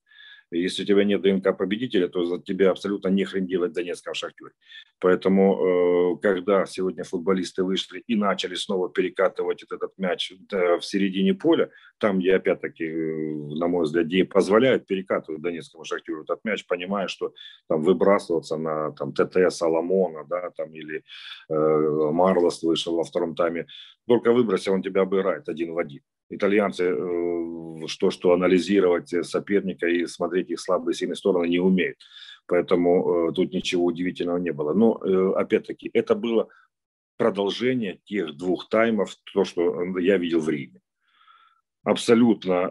Если 0.59 0.83
у 0.83 0.87
тебя 0.87 1.05
нет 1.05 1.23
ДНК 1.23 1.57
победителя, 1.57 2.09
то 2.09 2.25
за 2.25 2.41
тебя 2.41 2.71
абсолютно 2.71 3.09
не 3.09 3.25
хрен 3.25 3.47
делать 3.47 3.73
Донецком 3.73 4.15
шахтере. 4.15 4.53
Поэтому, 5.01 6.15
э, 6.15 6.21
когда 6.23 6.67
сегодня 6.67 7.05
футболисты 7.05 7.63
вышли 7.65 8.03
и 8.07 8.17
начали 8.17 8.55
снова 8.55 8.89
перекатывать 8.89 9.63
этот 9.63 9.93
мяч 9.99 10.33
в 10.51 10.81
середине 10.83 11.35
поля, 11.35 11.71
там, 11.99 12.19
где, 12.19 12.37
опять-таки, 12.37 12.85
э, 12.85 13.35
на 13.59 13.69
мой 13.69 13.85
взгляд, 13.85 14.07
где 14.07 14.25
позволяют 14.25 14.87
перекатывать 14.87 15.43
Донецкому 15.43 15.85
шахтеру 15.85 16.23
этот 16.23 16.41
мяч, 16.45 16.67
понимая, 16.67 17.09
что 17.09 17.33
там 17.69 17.83
выбрасываться 17.83 18.57
на 18.57 18.93
там, 18.93 19.13
ТТ 19.13 19.53
Соломона, 19.53 20.25
да, 20.29 20.51
там, 20.57 20.75
или 20.75 21.03
э, 21.49 22.11
Марлос 22.13 22.63
вышел 22.63 22.97
во 22.97 23.05
втором 23.05 23.35
тайме, 23.35 23.67
только 24.07 24.33
выбросил, 24.33 24.75
он 24.75 24.83
тебя 24.83 25.03
обыграет 25.03 25.49
один 25.49 25.73
в 25.73 25.79
один. 25.79 26.03
Итальянцы 26.35 26.85
э, 26.85 27.87
что, 27.87 28.11
что 28.11 28.33
анализировать 28.33 29.09
соперника 29.27 29.87
и 29.87 30.07
смотреть 30.07 30.51
их 30.51 30.61
слабые 30.61 30.95
сильные 30.95 31.17
стороны 31.17 31.47
не 31.47 31.59
умеют. 31.59 31.99
Поэтому 32.47 33.29
э, 33.29 33.33
тут 33.33 33.53
ничего 33.53 33.85
удивительного 33.85 34.39
не 34.39 34.53
было. 34.53 34.73
Но, 34.75 35.01
э, 35.03 35.33
опять-таки, 35.37 35.91
это 35.93 36.15
было 36.15 36.49
продолжение 37.17 38.01
тех 38.05 38.37
двух 38.37 38.69
таймов, 38.69 39.17
то, 39.33 39.45
что 39.45 39.99
я 39.99 40.19
видел 40.19 40.41
в 40.41 40.49
Риме. 40.49 40.81
Абсолютно, 41.85 42.71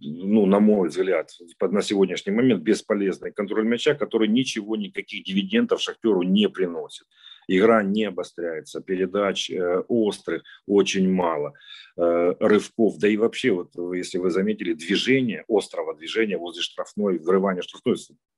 ну, 0.00 0.46
на 0.46 0.58
мой 0.58 0.88
взгляд, 0.88 1.30
на 1.60 1.80
сегодняшний 1.80 2.32
момент 2.32 2.60
бесполезный 2.60 3.30
контроль 3.30 3.64
мяча, 3.64 3.94
который 3.94 4.26
ничего, 4.26 4.74
никаких 4.74 5.22
дивидендов 5.22 5.80
Шахтеру 5.80 6.22
не 6.22 6.48
приносит 6.48 7.06
игра 7.48 7.82
не 7.82 8.04
обостряется, 8.04 8.80
передач 8.80 9.50
э, 9.50 9.82
острых 9.88 10.42
очень 10.66 11.10
мало, 11.10 11.52
э, 11.96 12.34
рывков, 12.40 12.98
да 12.98 13.08
и 13.08 13.16
вообще, 13.16 13.50
вот 13.52 13.72
если 13.94 14.18
вы 14.18 14.30
заметили, 14.30 14.74
движение, 14.74 15.44
острого 15.48 15.94
движения 15.94 16.38
возле 16.38 16.62
штрафной, 16.62 17.18
врывание 17.18 17.62
штрафной, 17.62 17.96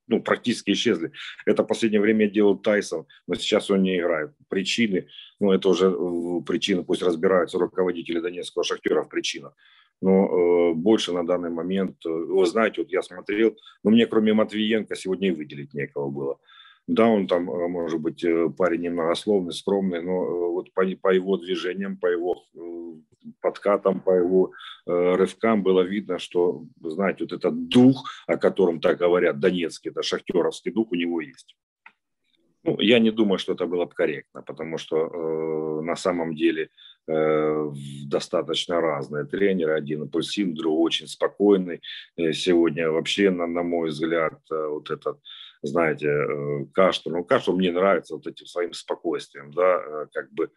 ну, 0.08 0.22
практически 0.22 0.72
исчезли. 0.72 1.12
Это 1.44 1.62
в 1.62 1.66
последнее 1.66 2.00
время 2.00 2.28
делал 2.28 2.58
Тайсон, 2.58 3.06
но 3.26 3.34
сейчас 3.34 3.70
он 3.70 3.82
не 3.82 3.98
играет. 3.98 4.30
Причины, 4.48 5.08
ну, 5.38 5.52
это 5.52 5.68
уже 5.68 5.86
э, 5.86 6.40
причины, 6.46 6.82
пусть 6.82 7.02
разбираются 7.02 7.58
руководители 7.58 8.20
Донецкого 8.20 8.64
шахтера 8.64 9.02
в 9.02 9.08
причинах. 9.08 9.54
Но 10.00 10.70
э, 10.70 10.74
больше 10.74 11.12
на 11.12 11.26
данный 11.26 11.50
момент, 11.50 11.96
вы 12.04 12.46
знаете, 12.46 12.82
вот 12.82 12.90
я 12.90 13.02
смотрел, 13.02 13.56
но 13.82 13.90
мне 13.90 14.06
кроме 14.06 14.32
Матвиенко 14.32 14.94
сегодня 14.96 15.28
и 15.28 15.32
выделить 15.32 15.74
некого 15.74 16.08
было. 16.08 16.38
Да, 16.88 17.06
он 17.06 17.26
там, 17.26 17.50
э, 17.50 17.68
может 17.68 18.00
быть, 18.00 18.24
э, 18.24 18.48
парень 18.48 18.80
немногословный, 18.80 19.52
скромный, 19.52 20.02
но 20.02 20.24
э, 20.24 20.50
вот 20.52 20.72
по, 20.72 20.82
по 21.02 21.12
его 21.12 21.36
движениям, 21.36 21.98
по 21.98 22.06
его 22.06 22.42
подкатам, 23.42 24.00
по 24.00 24.12
его 24.12 24.52
рывкам 24.86 25.62
было 25.62 25.82
видно, 25.82 26.18
что, 26.18 26.64
знаете, 26.80 27.24
вот 27.24 27.32
этот 27.32 27.68
дух, 27.68 28.08
о 28.26 28.38
котором 28.38 28.80
так 28.80 28.96
говорят, 28.96 29.38
донецкий, 29.38 29.90
это 29.90 30.02
шахтеровский 30.02 30.72
дух 30.72 30.92
у 30.92 30.94
него 30.94 31.20
есть. 31.20 31.54
Ну, 32.64 32.80
я 32.80 32.98
не 32.98 33.10
думаю, 33.10 33.38
что 33.38 33.52
это 33.52 33.66
было 33.66 33.84
бы 33.84 33.92
корректно, 33.92 34.42
потому 34.42 34.78
что 34.78 34.96
э, 34.96 35.82
на 35.82 35.96
самом 35.96 36.34
деле 36.34 36.70
э, 37.06 37.70
достаточно 38.06 38.80
разные 38.80 39.24
тренеры. 39.24 39.74
Один 39.74 40.02
импульсивный, 40.02 40.54
другой 40.54 40.86
очень 40.86 41.06
спокойный. 41.06 41.80
Э, 42.16 42.32
сегодня 42.32 42.90
вообще, 42.90 43.30
на, 43.30 43.46
на 43.46 43.62
мой 43.62 43.88
взгляд, 43.90 44.38
э, 44.50 44.68
вот 44.68 44.90
этот, 44.90 45.18
знаете, 45.62 46.08
э, 46.08 46.66
Кашту, 46.72 47.10
ну, 47.10 47.24
Кашту 47.24 47.52
мне 47.52 47.72
нравится 47.72 48.14
вот 48.14 48.26
этим 48.26 48.46
своим 48.46 48.72
спокойствием, 48.72 49.52
да, 49.52 49.76
э, 49.76 50.06
как 50.12 50.32
бы 50.32 50.50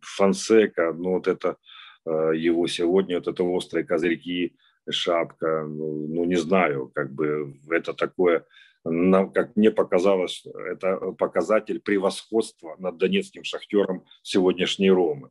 Фансека, 0.00 0.92
ну, 0.92 1.14
вот 1.14 1.26
это 1.26 1.56
э, 2.04 2.32
его 2.36 2.66
сегодня, 2.66 3.16
вот 3.16 3.28
это 3.28 3.42
острые 3.42 3.84
козырьки, 3.84 4.56
шапка, 4.88 5.64
ну, 5.66 6.06
ну 6.06 6.24
не 6.24 6.36
знаю, 6.36 6.90
как 6.94 7.12
бы 7.12 7.54
это 7.70 7.92
такое 7.92 8.44
как 8.84 9.56
мне 9.56 9.72
показалось, 9.72 10.46
это 10.70 11.10
показатель 11.18 11.80
превосходства 11.80 12.76
над 12.78 12.98
донецким 12.98 13.42
шахтером 13.42 14.04
сегодняшней 14.22 14.92
Ромы. 14.92 15.30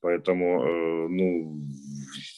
Поэтому, 0.00 1.08
ну, 1.10 1.60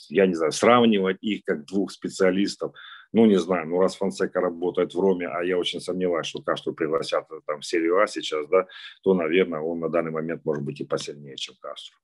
я 0.08 0.26
не 0.26 0.34
знаю, 0.34 0.50
сравнивать 0.50 1.18
их 1.20 1.44
как 1.44 1.64
двух 1.64 1.92
специалистов, 1.92 2.74
ну, 3.12 3.26
не 3.26 3.38
знаю, 3.38 3.68
ну, 3.68 3.80
раз 3.80 3.96
Фонсека 3.96 4.40
работает 4.40 4.94
в 4.94 5.00
Роме, 5.00 5.28
а 5.28 5.42
я 5.44 5.58
очень 5.58 5.80
сомневаюсь, 5.80 6.26
что 6.26 6.42
Кашту 6.42 6.72
пригласят 6.72 7.28
там 7.46 7.60
в 7.60 7.66
серию 7.66 8.00
А 8.00 8.06
сейчас, 8.06 8.46
да, 8.48 8.66
то, 9.02 9.14
наверное, 9.14 9.60
он 9.60 9.80
на 9.80 9.88
данный 9.88 10.10
момент 10.10 10.44
может 10.44 10.64
быть 10.64 10.80
и 10.80 10.84
посильнее, 10.84 11.36
чем 11.36 11.54
Кашту. 11.60 11.96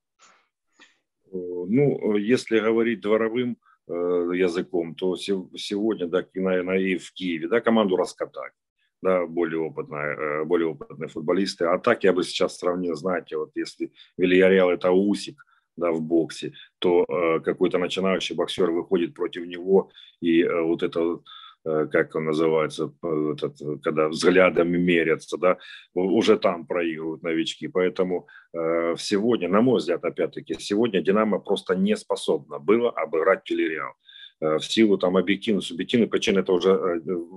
Э, 1.25 1.33
ну, 1.33 2.15
если 2.15 2.59
говорить 2.59 3.01
дворовым, 3.01 3.57
Э, 3.91 4.29
языком, 4.35 4.93
то 4.93 5.15
сегодня, 5.15 6.05
да, 6.07 6.23
наверное, 6.35 6.77
и 6.77 6.97
в 6.99 7.11
Киеве, 7.11 7.47
да, 7.47 7.59
команду 7.59 7.95
раскатать, 7.95 8.53
да, 9.01 9.25
более 9.25 9.61
опытные, 9.61 10.15
э, 10.15 10.43
более 10.43 10.67
опытные 10.67 11.07
футболисты. 11.07 11.65
А 11.65 11.79
так 11.79 12.03
я 12.03 12.13
бы 12.13 12.23
сейчас 12.23 12.59
сравнил, 12.59 12.93
знаете, 12.93 13.37
вот 13.37 13.49
если 13.55 13.91
Вильяреал 14.15 14.69
это 14.69 14.91
Усик, 14.91 15.43
да, 15.79 15.91
в 15.91 16.01
боксе, 16.01 16.53
то 16.79 17.05
э, 17.07 17.39
какой-то 17.39 17.77
начинающий 17.77 18.35
боксер 18.35 18.71
выходит 18.71 19.13
против 19.13 19.45
него, 19.47 19.91
и 20.21 20.43
э, 20.43 20.61
вот 20.61 20.83
это 20.83 21.19
Э, 21.65 21.87
как 21.91 22.15
он 22.15 22.25
называется, 22.25 22.93
э, 23.03 23.33
этот, 23.33 23.83
когда 23.83 24.07
взглядами 24.07 24.77
мерятся, 24.77 25.37
да, 25.37 25.57
уже 25.93 26.37
там 26.37 26.65
проигрывают 26.65 27.23
новички. 27.23 27.67
Поэтому 27.67 28.27
э, 28.53 28.95
сегодня, 28.97 29.49
на 29.49 29.61
мой 29.61 29.79
взгляд, 29.79 30.05
опять-таки, 30.05 30.55
сегодня 30.59 31.01
«Динамо» 31.01 31.39
просто 31.39 31.75
не 31.75 31.97
способна 31.97 32.59
было 32.59 32.89
обыграть 32.91 33.43
«Телереал». 33.43 33.93
В 34.41 34.61
силу 34.61 34.97
там 34.97 35.17
объективной, 35.17 35.61
субъективной 35.61 36.07
причины 36.07 36.39
это 36.39 36.53
уже 36.53 36.71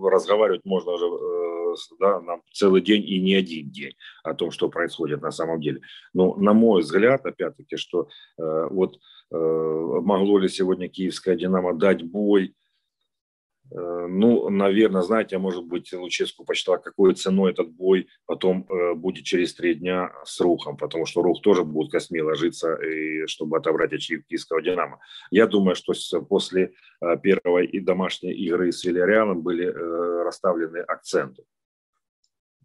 разговаривать 0.05 0.61
можно 0.65 0.93
уже 0.93 1.07
да, 1.99 2.21
нам 2.21 2.43
целый 2.53 2.81
день 2.83 3.05
и 3.05 3.21
не 3.21 3.35
один 3.35 3.71
день 3.71 3.95
о 4.25 4.35
том, 4.35 4.51
что 4.51 4.69
происходит 4.69 5.23
на 5.23 5.31
самом 5.31 5.61
деле. 5.61 5.81
Но 6.15 6.35
на 6.37 6.53
мой 6.53 6.83
взгляд, 6.83 7.25
опять-таки, 7.27 7.77
что 7.77 8.09
вот 8.39 8.99
могло 9.31 10.39
ли 10.39 10.49
сегодня 10.49 10.89
киевская 10.89 11.37
«Динамо» 11.37 11.73
дать 11.73 12.03
бой 12.03 12.55
Э, 13.75 14.07
ну, 14.09 14.49
наверное, 14.51 15.03
знаете, 15.03 15.39
может 15.39 15.65
быть, 15.65 15.93
Луческу 15.93 16.45
почитала, 16.45 16.77
какой 16.77 17.15
ценой 17.15 17.53
этот 17.53 17.71
бой 17.71 18.09
потом 18.27 18.67
э, 18.69 18.95
будет 18.95 19.25
через 19.25 19.55
три 19.55 19.75
дня 19.75 20.13
с 20.25 20.41
Рухом, 20.41 20.77
потому 20.77 21.07
что 21.07 21.23
Рух 21.23 21.41
тоже 21.43 21.65
будет 21.65 21.91
косми 21.91 22.21
ложиться, 22.21 22.75
и, 22.75 23.27
чтобы 23.27 23.57
отобрать 23.57 23.93
очки 23.93 24.23
киевского 24.29 24.63
«Динамо». 24.63 24.99
Я 25.31 25.47
думаю, 25.47 25.75
что 25.75 25.95
после 26.23 26.75
э, 27.01 27.17
первой 27.23 27.67
и 27.67 27.81
домашней 27.81 28.33
игры 28.33 28.73
с 28.73 28.85
Вильяреалом 28.85 29.43
были 29.43 29.67
расставлены 30.25 30.79
акценты, 30.79 31.45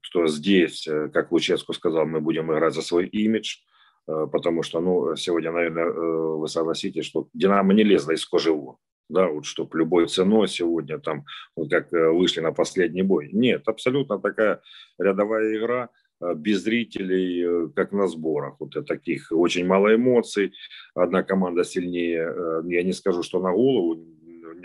что 0.07 0.27
здесь, 0.27 0.87
как 1.13 1.33
Луческу 1.33 1.73
сказал, 1.73 2.05
мы 2.05 2.21
будем 2.21 2.49
играть 2.51 2.73
за 2.73 2.81
свой 2.81 3.07
имидж, 3.07 3.57
потому 4.05 4.63
что, 4.63 4.79
ну, 4.79 5.17
сегодня, 5.17 5.51
наверное, 5.51 5.89
вы 5.89 6.47
согласитесь, 6.47 7.05
что 7.05 7.27
«Динамо» 7.33 7.73
не 7.73 7.83
лезла 7.83 8.13
из 8.13 8.25
кожи 8.25 8.53
вон 8.53 8.77
да, 9.09 9.27
вот 9.27 9.45
чтобы 9.45 9.77
любой 9.77 10.07
ценой 10.07 10.47
сегодня 10.47 10.99
там, 10.99 11.25
вот 11.55 11.69
как 11.69 11.93
э, 11.93 12.09
вышли 12.09 12.41
на 12.41 12.51
последний 12.51 13.03
бой. 13.03 13.29
Нет, 13.31 13.63
абсолютно 13.67 14.19
такая 14.19 14.61
рядовая 14.97 15.57
игра, 15.57 15.89
э, 16.21 16.33
без 16.35 16.63
зрителей, 16.63 17.43
э, 17.45 17.69
как 17.75 17.91
на 17.91 18.07
сборах. 18.07 18.55
Вот 18.59 18.75
таких 18.85 19.27
очень 19.31 19.65
мало 19.65 19.95
эмоций. 19.95 20.53
Одна 20.93 21.23
команда 21.23 21.63
сильнее, 21.63 22.33
я 22.65 22.83
не 22.83 22.93
скажу, 22.93 23.23
что 23.23 23.39
на 23.39 23.51
голову, 23.51 24.03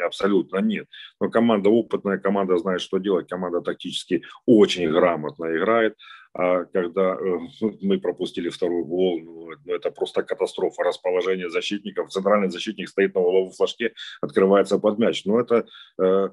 абсолютно 0.00 0.58
нет. 0.58 0.86
Но 1.20 1.30
команда 1.30 1.70
опытная, 1.70 2.18
команда 2.18 2.58
знает, 2.58 2.80
что 2.80 2.98
делать, 2.98 3.28
команда 3.28 3.60
тактически 3.60 4.22
очень 4.46 4.90
грамотно 4.90 5.56
играет. 5.56 5.96
А 6.34 6.64
когда 6.64 7.14
э, 7.14 7.38
мы 7.82 7.98
пропустили 7.98 8.48
второй 8.48 8.84
гол, 8.84 9.20
ну, 9.20 9.50
ну, 9.64 9.74
это 9.74 9.90
просто 9.90 10.22
катастрофа. 10.22 10.82
Расположение 10.82 11.50
защитников. 11.50 12.10
Центральный 12.10 12.50
защитник 12.50 12.88
стоит 12.88 13.14
на 13.14 13.20
угловом 13.20 13.50
флажке, 13.50 13.92
открывается 14.22 14.78
под 14.78 14.98
мяч. 14.98 15.26
Но 15.26 15.40
это, 15.40 15.66
э, 16.00 16.30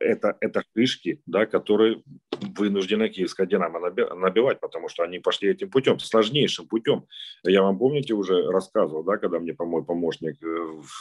это, 0.00 0.36
это 0.40 0.62
шишки, 0.76 1.22
да, 1.26 1.46
которые 1.46 2.02
вынуждена 2.58 3.08
киевская 3.08 3.46
«Динамо» 3.46 3.80
набивать, 3.80 4.60
потому 4.60 4.88
что 4.88 5.02
они 5.02 5.18
пошли 5.18 5.50
этим 5.50 5.70
путем, 5.70 5.98
сложнейшим 5.98 6.66
путем. 6.66 7.06
Я 7.42 7.62
вам, 7.62 7.78
помните, 7.78 8.14
уже 8.14 8.50
рассказывал, 8.50 9.02
да, 9.02 9.16
когда 9.16 9.38
мне 9.38 9.54
мой 9.58 9.84
помощник 9.84 10.42
э, 10.42 10.46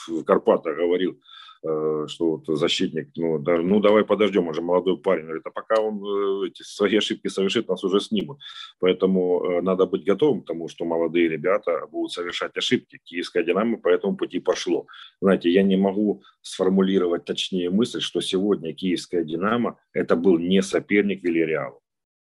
в 0.07 0.23
Карпатах 0.23 0.77
говорил, 0.77 1.19
что 1.61 2.07
вот 2.19 2.45
защитник, 2.47 3.09
ну, 3.15 3.39
даже, 3.39 3.63
ну 3.63 3.79
давай 3.79 4.05
подождем, 4.05 4.47
он 4.47 4.53
же 4.53 4.61
молодой 4.61 4.97
парень. 4.97 5.25
Говорит, 5.25 5.45
а 5.45 5.51
пока 5.51 5.81
он 5.81 6.03
э, 6.03 6.47
эти 6.47 6.63
свои 6.63 6.97
ошибки 6.97 7.27
совершит, 7.27 7.67
нас 7.67 7.83
уже 7.83 7.99
снимут. 7.99 8.39
Поэтому 8.79 9.43
э, 9.43 9.61
надо 9.61 9.85
быть 9.85 10.03
готовым 10.03 10.41
к 10.41 10.47
тому, 10.47 10.67
что 10.67 10.85
молодые 10.85 11.27
ребята 11.27 11.87
будут 11.91 12.11
совершать 12.11 12.55
ошибки. 12.57 12.99
Киевская 13.03 13.43
«Динамо» 13.43 13.77
по 13.77 13.89
этому 13.89 14.15
пути 14.15 14.39
пошло. 14.39 14.87
Знаете, 15.21 15.49
я 15.49 15.63
не 15.63 15.77
могу 15.77 16.23
сформулировать 16.41 17.25
точнее 17.25 17.69
мысль, 17.69 18.01
что 18.01 18.21
сегодня 18.21 18.73
киевская 18.73 19.23
«Динамо» 19.23 19.79
это 19.93 20.15
был 20.15 20.37
не 20.37 20.61
соперник 20.61 21.23
Вильяреалу 21.23 21.81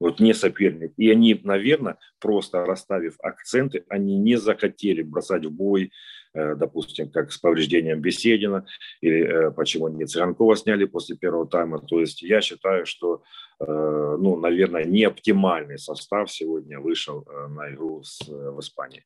вот 0.01 0.19
не 0.19 0.35
соперник. 0.35 0.93
И 0.97 1.11
они, 1.11 1.39
наверное, 1.45 1.99
просто 2.19 2.65
расставив 2.65 3.17
акценты, 3.21 3.85
они 3.89 4.19
не 4.19 4.37
захотели 4.37 5.03
бросать 5.03 5.45
в 5.45 5.51
бой, 5.51 5.85
э, 5.85 5.91
допустим, 6.35 7.11
как 7.11 7.33
с 7.33 7.39
повреждением 7.39 8.01
Беседина, 8.01 8.67
или 9.01 9.25
э, 9.25 9.51
почему 9.51 9.89
не 9.89 10.07
Цыганкова 10.07 10.57
сняли 10.57 10.85
после 10.85 11.17
первого 11.17 11.47
тайма. 11.47 11.81
То 11.81 12.01
есть 12.01 12.23
я 12.23 12.41
считаю, 12.41 12.87
что, 12.87 13.23
э, 13.61 13.65
ну, 13.67 14.37
наверное, 14.37 14.85
не 14.85 15.05
оптимальный 15.05 15.79
состав 15.79 16.31
сегодня 16.31 16.79
вышел 16.81 17.27
на 17.49 17.73
игру 17.73 18.03
с, 18.03 18.21
в 18.29 18.61
Испании. 18.61 19.05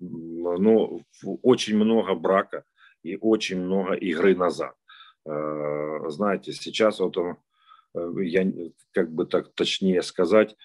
Ну, 0.00 1.02
очень 1.42 1.76
много 1.76 2.14
брака 2.14 2.64
и 3.02 3.16
очень 3.20 3.60
много 3.60 3.94
игры 3.94 4.34
назад. 4.34 4.74
Знаете, 5.24 6.52
сейчас 6.52 6.98
вот 6.98 7.16
он 7.16 7.36
Э, 7.94 8.12
я 8.22 8.46
как 8.92 9.12
бы 9.12 9.26
так 9.26 9.54
точнее 9.54 10.02
сказать, 10.02 10.52
э, 10.52 10.56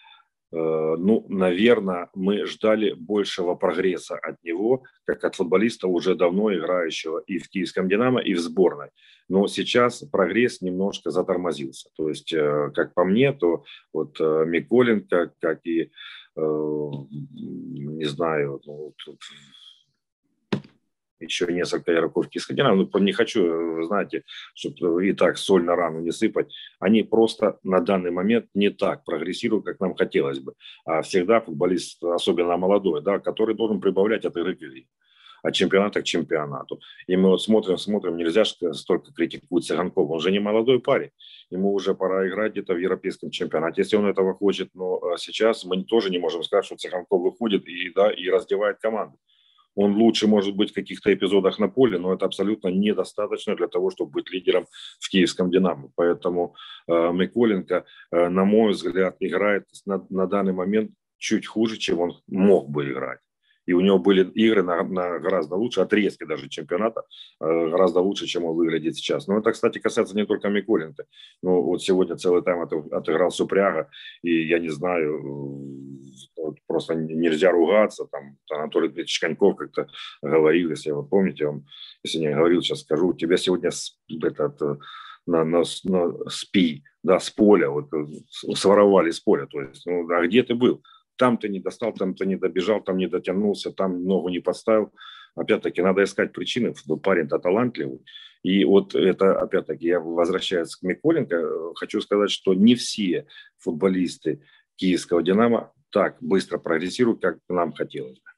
ну, 0.51 1.25
наверное, 1.29 2.09
мы 2.15 2.45
ждали 2.45 2.93
большего 2.93 3.55
прогресса 3.55 4.15
от 4.17 4.43
него, 4.43 4.83
как 5.05 5.23
от 5.23 5.35
футболиста 5.35 5.87
уже 5.87 6.15
давно 6.15 6.53
играющего 6.53 7.19
и 7.19 7.37
в 7.37 7.49
киевском 7.49 7.87
«Динамо», 7.87 8.19
и 8.19 8.33
в 8.33 8.39
сборной. 8.39 8.89
Но 9.27 9.47
сейчас 9.47 10.03
прогресс 10.11 10.61
немножко 10.61 11.11
затормозился. 11.11 11.89
То 11.95 12.09
есть, 12.09 12.33
э, 12.33 12.71
как 12.73 12.93
по 12.95 13.05
мне, 13.05 13.31
то 13.31 13.63
вот 13.93 14.19
Миколенко, 14.19 15.33
как 15.39 15.65
и, 15.65 15.91
не 16.35 18.05
знаю, 18.05 18.61
ну, 18.65 18.93
еще 21.19 21.51
несколько 21.51 21.93
игроков 21.93 22.29
Кискадина, 22.29 22.75
ну, 22.75 22.89
не 22.99 23.11
хочу, 23.11 23.83
знаете, 23.83 24.23
чтобы 24.53 25.07
и 25.07 25.13
так 25.13 25.37
соль 25.37 25.63
на 25.63 25.75
рану 25.75 25.99
не 26.01 26.11
сыпать, 26.11 26.51
они 26.79 27.03
просто 27.03 27.57
на 27.63 27.79
данный 27.79 28.11
момент 28.11 28.47
не 28.53 28.69
так 28.69 29.03
прогрессируют, 29.03 29.65
как 29.65 29.79
нам 29.79 29.95
хотелось 29.95 30.39
бы. 30.39 30.53
А 30.85 31.01
всегда 31.01 31.41
футболист, 31.41 32.03
особенно 32.03 32.57
молодой, 32.57 33.01
да, 33.01 33.19
который 33.19 33.55
должен 33.55 33.81
прибавлять 33.81 34.25
от 34.25 34.37
игры 34.37 34.55
от 35.41 35.53
чемпионата 35.53 36.01
к 36.01 36.05
чемпионату. 36.05 36.79
И 37.07 37.15
мы 37.15 37.29
вот 37.29 37.41
смотрим, 37.41 37.77
смотрим, 37.77 38.17
нельзя 38.17 38.45
столько 38.45 39.11
критикует 39.13 39.65
Цыганков, 39.65 40.09
он 40.09 40.19
же 40.19 40.31
не 40.31 40.39
молодой 40.39 40.79
парень, 40.79 41.11
ему 41.49 41.73
уже 41.73 41.93
пора 41.95 42.27
играть 42.27 42.53
где-то 42.53 42.73
в 42.73 42.77
европейском 42.77 43.29
чемпионате, 43.29 43.81
если 43.81 43.95
он 43.95 44.05
этого 44.05 44.33
хочет, 44.33 44.69
но 44.73 45.15
сейчас 45.17 45.63
мы 45.65 45.83
тоже 45.83 46.09
не 46.09 46.19
можем 46.19 46.43
сказать, 46.43 46.65
что 46.65 46.75
Цыганков 46.75 47.21
выходит 47.21 47.67
и, 47.67 47.91
да, 47.95 48.11
и 48.11 48.29
раздевает 48.29 48.79
команду. 48.79 49.17
Он 49.81 49.95
лучше 49.95 50.27
может 50.27 50.57
быть 50.57 50.71
в 50.71 50.73
каких-то 50.73 51.13
эпизодах 51.13 51.57
на 51.57 51.69
поле, 51.69 51.97
но 51.97 52.13
это 52.13 52.25
абсолютно 52.25 52.67
недостаточно 52.67 53.55
для 53.55 53.67
того, 53.67 53.91
чтобы 53.91 54.11
быть 54.11 54.29
лидером 54.29 54.65
в 54.99 55.09
киевском 55.09 55.49
«Динамо». 55.49 55.89
Поэтому 55.95 56.53
э, 56.87 57.13
Миколенко, 57.13 57.85
э, 58.11 58.27
на 58.27 58.43
мой 58.43 58.73
взгляд, 58.73 59.15
играет 59.21 59.63
на, 59.85 60.05
на 60.09 60.27
данный 60.27 60.51
момент 60.51 60.91
чуть 61.17 61.47
хуже, 61.47 61.77
чем 61.77 61.99
он 61.99 62.11
мог 62.27 62.69
бы 62.69 62.91
играть. 62.91 63.19
И 63.69 63.73
у 63.73 63.81
него 63.81 63.99
были 63.99 64.27
игры 64.31 64.63
на, 64.63 64.81
на 64.81 65.19
гораздо 65.19 65.55
лучше, 65.55 65.81
отрезки 65.81 66.23
даже 66.23 66.49
чемпионата, 66.49 67.03
э, 67.39 67.45
гораздо 67.69 67.99
лучше, 67.99 68.25
чем 68.25 68.45
он 68.45 68.55
выглядит 68.55 68.95
сейчас. 68.95 69.27
Но 69.27 69.37
это, 69.37 69.51
кстати, 69.51 69.77
касается 69.77 70.15
не 70.15 70.25
только 70.25 70.49
Миколенко. 70.49 71.05
Ну, 71.43 71.61
вот 71.61 71.83
сегодня 71.83 72.15
целый 72.15 72.41
тайм 72.41 72.61
отыграл 72.61 73.29
Супряга, 73.29 73.87
и 74.23 74.47
я 74.47 74.57
не 74.57 74.69
знаю, 74.69 75.21
вот 76.35 76.57
просто 76.65 76.95
нельзя 76.95 77.51
ругаться, 77.51 78.07
там 78.11 78.37
Анатолий 78.49 78.87
Дмитриевич 78.87 79.19
Коньков 79.19 79.55
как-то 79.57 79.87
говорил, 80.23 80.71
если 80.71 80.89
вы 80.89 81.05
помните, 81.05 81.45
он, 81.45 81.67
если 82.03 82.17
не 82.17 82.33
говорил, 82.33 82.63
сейчас 82.63 82.81
скажу, 82.81 83.09
у 83.09 83.13
тебя 83.13 83.37
сегодня 83.37 83.69
этот, 84.23 84.59
э, 84.63 84.77
на, 85.27 85.45
на, 85.45 85.63
на 85.83 86.29
спи, 86.31 86.83
да, 87.03 87.19
с 87.19 87.29
поля, 87.29 87.69
вот, 87.69 87.93
э, 87.93 88.55
своровали 88.55 89.11
с 89.11 89.19
поля, 89.19 89.45
то 89.45 89.61
есть, 89.61 89.85
ну, 89.85 90.09
а 90.11 90.25
где 90.25 90.41
ты 90.41 90.55
был? 90.55 90.81
Там 91.19 91.37
ты 91.37 91.49
не 91.49 91.59
достал, 91.59 91.93
там 91.93 92.13
ты 92.13 92.25
не 92.25 92.37
добежал, 92.37 92.81
там 92.81 92.97
не 92.97 93.07
дотянулся, 93.07 93.71
там 93.71 94.05
ногу 94.05 94.29
не 94.29 94.39
подставил. 94.39 94.93
Опять-таки, 95.35 95.81
надо 95.81 96.03
искать 96.03 96.31
причины, 96.31 96.73
парень-то 97.03 97.39
талантливый, 97.39 97.99
и 98.41 98.63
вот 98.63 98.95
это, 98.95 99.37
опять-таки, 99.37 99.87
я 99.87 99.99
возвращаюсь 99.99 100.75
к 100.75 100.83
Миколенко, 100.83 101.73
хочу 101.75 102.01
сказать, 102.01 102.31
что 102.31 102.53
не 102.53 102.75
все 102.75 103.27
футболисты 103.57 104.41
киевского 104.77 105.21
«Динамо» 105.21 105.73
так 105.91 106.17
быстро 106.21 106.57
прогрессируют, 106.57 107.21
как 107.21 107.37
нам 107.49 107.73
хотелось 107.73 108.19
бы. 108.19 108.29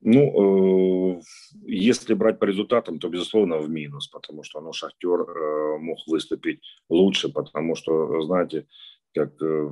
Ну, 0.00 1.18
э, 1.18 1.20
если 1.66 2.14
брать 2.14 2.38
по 2.38 2.44
результатам, 2.44 2.98
то, 2.98 3.08
безусловно, 3.08 3.58
в 3.58 3.68
минус, 3.68 4.06
потому 4.08 4.44
что 4.44 4.60
ну, 4.60 4.72
Шахтер 4.72 5.20
э, 5.20 5.78
мог 5.78 5.98
выступить 6.06 6.60
лучше, 6.88 7.30
потому 7.30 7.74
что, 7.74 8.22
знаете, 8.22 8.66
как, 9.14 9.30
э, 9.42 9.70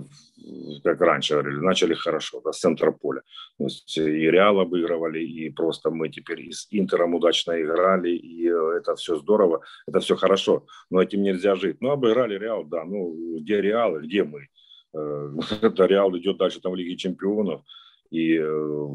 как 0.84 1.00
раньше 1.00 1.34
говорили, 1.34 1.60
начали 1.60 1.94
хорошо, 1.94 2.40
да, 2.44 2.52
с 2.52 2.60
центра 2.60 2.92
поля. 2.92 3.22
То 3.58 3.64
есть 3.64 3.96
и 3.96 4.30
Реал 4.30 4.60
обыгрывали, 4.60 5.20
и 5.20 5.50
просто 5.50 5.90
мы 5.90 6.08
теперь 6.08 6.40
и 6.40 6.52
с 6.52 6.66
Интером 6.70 7.14
удачно 7.14 7.60
играли, 7.60 8.10
и 8.10 8.46
это 8.46 8.94
все 8.96 9.16
здорово, 9.16 9.62
это 9.86 10.00
все 10.00 10.16
хорошо, 10.16 10.66
но 10.90 11.02
этим 11.02 11.22
нельзя 11.22 11.56
жить. 11.56 11.80
Ну, 11.80 11.90
обыграли 11.90 12.38
Реал, 12.38 12.64
да, 12.64 12.84
ну, 12.84 13.38
где 13.40 13.60
Реал, 13.60 14.00
где 14.00 14.24
мы? 14.24 14.48
Э, 14.94 15.30
это 15.62 15.86
Реал 15.86 16.16
идет 16.16 16.36
дальше 16.38 16.60
там 16.60 16.72
в 16.72 16.76
Лиге 16.76 16.96
Чемпионов, 16.96 17.62
и 18.10 18.38
э, 18.40 18.88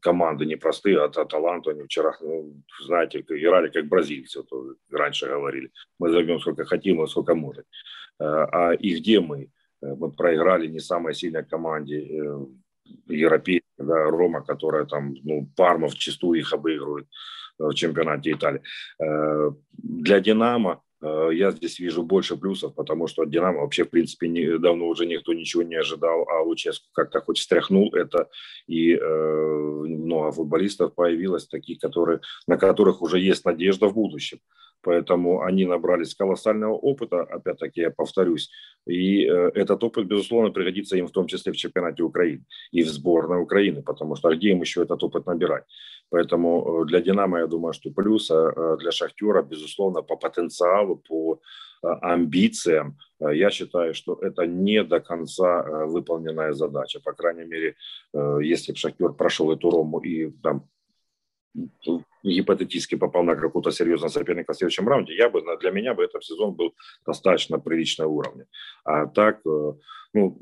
команды 0.00 0.46
непростые, 0.46 1.02
а 1.02 1.08
талант 1.08 1.68
они 1.68 1.82
вчера, 1.82 2.16
ну, 2.20 2.54
знаете, 2.84 3.20
играли 3.20 3.68
как 3.68 3.88
бразильцы, 3.88 4.42
то 4.42 4.74
раньше 4.90 5.26
говорили. 5.26 5.70
Мы 5.98 6.10
зовем 6.10 6.40
сколько 6.40 6.64
хотим, 6.64 7.00
а 7.00 7.06
сколько 7.06 7.34
можем. 7.34 7.64
Э, 8.18 8.46
а 8.52 8.72
и 8.72 8.96
где 8.96 9.20
мы? 9.20 9.50
Э, 9.82 9.94
мы 9.94 10.10
проиграли 10.10 10.66
не 10.66 10.80
самой 10.80 11.14
сильной 11.14 11.44
команде 11.44 12.00
э, 12.00 12.46
европейской, 13.08 13.64
да, 13.78 14.04
Рома, 14.04 14.42
которая 14.42 14.84
там, 14.84 15.14
ну, 15.22 15.48
Парма 15.56 15.88
в 15.88 15.94
чистую 15.94 16.40
их 16.40 16.52
обыгрывает 16.52 17.06
в 17.58 17.72
чемпионате 17.72 18.32
Италии. 18.32 18.60
Для 19.78 20.20
Динамо 20.20 20.82
я 21.00 21.50
здесь 21.52 21.78
вижу 21.78 22.02
больше 22.02 22.36
плюсов, 22.36 22.74
потому 22.74 23.06
что 23.06 23.22
от 23.22 23.30
Динамо 23.30 23.60
вообще, 23.60 23.84
в 23.84 23.90
принципе, 23.90 24.28
не, 24.28 24.58
давно 24.58 24.88
уже 24.88 25.06
никто 25.06 25.32
ничего 25.32 25.62
не 25.62 25.74
ожидал, 25.74 26.28
а 26.28 26.42
Луческу 26.42 26.88
как-то 26.92 27.20
хоть 27.20 27.38
стряхнул 27.38 27.94
это, 27.94 28.28
и 28.66 28.94
э, 28.94 29.84
много 29.86 30.32
футболистов 30.32 30.94
появилось, 30.94 31.46
таких, 31.46 31.78
которые, 31.78 32.20
на 32.46 32.58
которых 32.58 33.00
уже 33.00 33.18
есть 33.18 33.44
надежда 33.46 33.86
в 33.88 33.94
будущем 33.94 34.38
поэтому 34.82 35.42
они 35.42 35.66
набрались 35.66 36.14
колоссального 36.14 36.74
опыта, 36.74 37.22
опять-таки 37.22 37.80
я 37.80 37.90
повторюсь, 37.90 38.50
и 38.86 39.24
э, 39.24 39.50
этот 39.54 39.82
опыт, 39.82 40.06
безусловно, 40.06 40.50
пригодится 40.50 40.96
им 40.96 41.06
в 41.06 41.10
том 41.10 41.26
числе 41.26 41.52
в 41.52 41.56
чемпионате 41.56 42.02
Украины 42.02 42.44
и 42.70 42.82
в 42.82 42.88
сборной 42.88 43.42
Украины, 43.42 43.82
потому 43.82 44.16
что 44.16 44.34
где 44.34 44.50
им 44.50 44.60
еще 44.60 44.82
этот 44.82 45.02
опыт 45.02 45.26
набирать. 45.26 45.64
Поэтому 46.10 46.82
э, 46.82 46.86
для 46.86 47.00
«Динамо», 47.00 47.40
я 47.40 47.46
думаю, 47.46 47.72
что 47.72 47.90
плюс, 47.90 48.30
а 48.30 48.76
для 48.76 48.92
«Шахтера», 48.92 49.42
безусловно, 49.42 50.02
по 50.02 50.16
потенциалу, 50.16 50.96
по 50.96 51.40
э, 51.82 51.88
амбициям, 52.02 52.96
я 53.18 53.50
считаю, 53.50 53.94
что 53.94 54.18
это 54.20 54.46
не 54.46 54.84
до 54.84 55.00
конца 55.00 55.86
выполненная 55.86 56.52
задача. 56.52 57.00
По 57.00 57.12
крайней 57.12 57.44
мере, 57.44 57.76
если 58.42 58.72
бы 58.72 58.78
«Шахтер» 58.78 59.14
прошел 59.14 59.50
эту 59.50 59.70
Рому 59.70 60.00
и 60.00 60.30
там 60.42 60.68
гипотетически 62.32 62.96
попал 62.96 63.24
на 63.24 63.36
какого-то 63.36 63.70
серьезного 63.70 64.10
соперника 64.10 64.52
в 64.52 64.56
следующем 64.56 64.88
раунде, 64.88 65.14
я 65.14 65.28
бы, 65.28 65.42
для 65.60 65.70
меня 65.70 65.94
бы 65.94 66.04
этот 66.04 66.24
сезон 66.24 66.54
был 66.54 66.74
достаточно 67.06 67.58
приличного 67.58 68.08
уровня. 68.08 68.46
А 68.84 69.06
так, 69.06 69.40
э, 69.46 69.72
ну, 70.14 70.38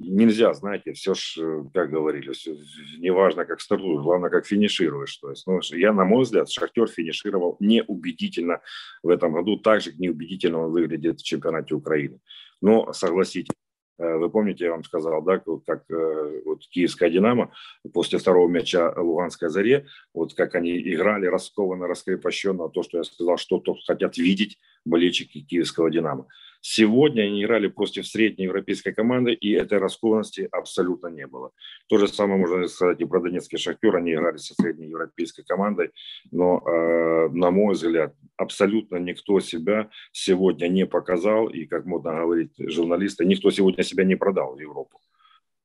нельзя, 0.00 0.54
знаете, 0.54 0.92
все 0.92 1.14
ж, 1.14 1.38
э, 1.38 1.64
как 1.72 1.90
говорили, 1.90 2.32
все, 2.32 2.56
неважно, 2.98 3.44
как 3.44 3.60
стартуешь, 3.60 4.02
главное, 4.02 4.30
как 4.30 4.46
финишируешь. 4.46 5.16
То 5.16 5.30
есть, 5.30 5.46
ну, 5.46 5.60
я, 5.72 5.92
на 5.92 6.04
мой 6.04 6.22
взгляд, 6.22 6.50
Шахтер 6.50 6.88
финишировал 6.88 7.56
неубедительно 7.60 8.60
в 9.02 9.08
этом 9.08 9.32
году, 9.32 9.56
так 9.58 9.80
же 9.80 9.92
неубедительно 9.98 10.64
он 10.64 10.72
выглядит 10.72 11.20
в 11.20 11.24
чемпионате 11.24 11.74
Украины. 11.74 12.18
Но, 12.60 12.92
согласитесь, 12.92 13.54
вы 13.98 14.30
помните, 14.30 14.64
я 14.64 14.70
вам 14.72 14.84
сказал, 14.84 15.22
да, 15.22 15.42
как 15.66 15.90
э, 15.90 16.42
вот 16.44 16.66
киевская 16.68 17.10
«Динамо» 17.10 17.52
после 17.92 18.18
второго 18.18 18.48
мяча 18.48 18.92
Луганской 18.96 19.48
«Заре», 19.48 19.86
вот 20.14 20.34
как 20.34 20.54
они 20.54 20.78
играли 20.78 21.26
раскованно, 21.26 21.86
раскрепощенно, 21.86 22.68
то, 22.68 22.82
что 22.82 22.98
я 22.98 23.04
сказал, 23.04 23.36
что-то 23.36 23.76
хотят 23.86 24.16
видеть 24.16 24.58
болельщики 24.84 25.40
киевского 25.40 25.90
«Динамо». 25.90 26.26
Сегодня 26.64 27.22
они 27.22 27.42
играли 27.42 27.66
против 27.66 28.06
средней 28.06 28.44
европейской 28.44 28.92
команды, 28.92 29.32
и 29.32 29.50
этой 29.50 29.78
раскованности 29.78 30.48
абсолютно 30.52 31.08
не 31.08 31.26
было. 31.26 31.50
То 31.88 31.98
же 31.98 32.06
самое 32.06 32.38
можно 32.38 32.68
сказать 32.68 33.00
и 33.00 33.04
про 33.04 33.20
Донецкий 33.20 33.58
Шахтер. 33.58 33.96
Они 33.96 34.12
играли 34.12 34.36
со 34.36 34.54
средней 34.54 34.86
европейской 34.86 35.42
командой, 35.42 35.90
но, 36.30 36.62
э, 36.64 37.28
на 37.32 37.50
мой 37.50 37.74
взгляд, 37.74 38.14
абсолютно 38.36 38.96
никто 38.96 39.40
себя 39.40 39.90
сегодня 40.12 40.68
не 40.68 40.86
показал, 40.86 41.48
и, 41.48 41.66
как 41.66 41.84
модно 41.84 42.12
говорить 42.12 42.52
журналисты, 42.58 43.24
никто 43.24 43.50
сегодня 43.50 43.82
себя 43.82 44.04
не 44.04 44.14
продал 44.14 44.54
в 44.54 44.60
Европу 44.60 45.00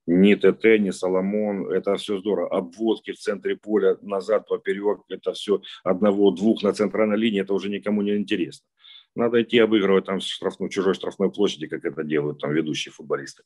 ни 0.07 0.35
ТТ, 0.35 0.79
ни 0.79 0.91
Соломон, 0.91 1.69
это 1.71 1.95
все 1.97 2.17
здорово. 2.17 2.57
Обводки 2.57 3.11
в 3.11 3.19
центре 3.19 3.55
поля, 3.55 3.97
назад, 4.01 4.47
поперек, 4.47 5.01
это 5.09 5.33
все 5.33 5.61
одного-двух 5.83 6.63
на 6.63 6.71
центральной 6.71 7.17
линии, 7.17 7.41
это 7.41 7.53
уже 7.53 7.69
никому 7.69 8.01
не 8.01 8.15
интересно. 8.15 8.65
Надо 9.15 9.41
идти 9.41 9.57
обыгрывать 9.57 10.05
там 10.05 10.19
штрафную, 10.19 10.69
чужой 10.69 10.93
штрафной 10.93 11.31
площади, 11.31 11.67
как 11.67 11.85
это 11.85 12.03
делают 12.03 12.39
там 12.39 12.53
ведущие 12.53 12.91
футболисты. 12.91 13.43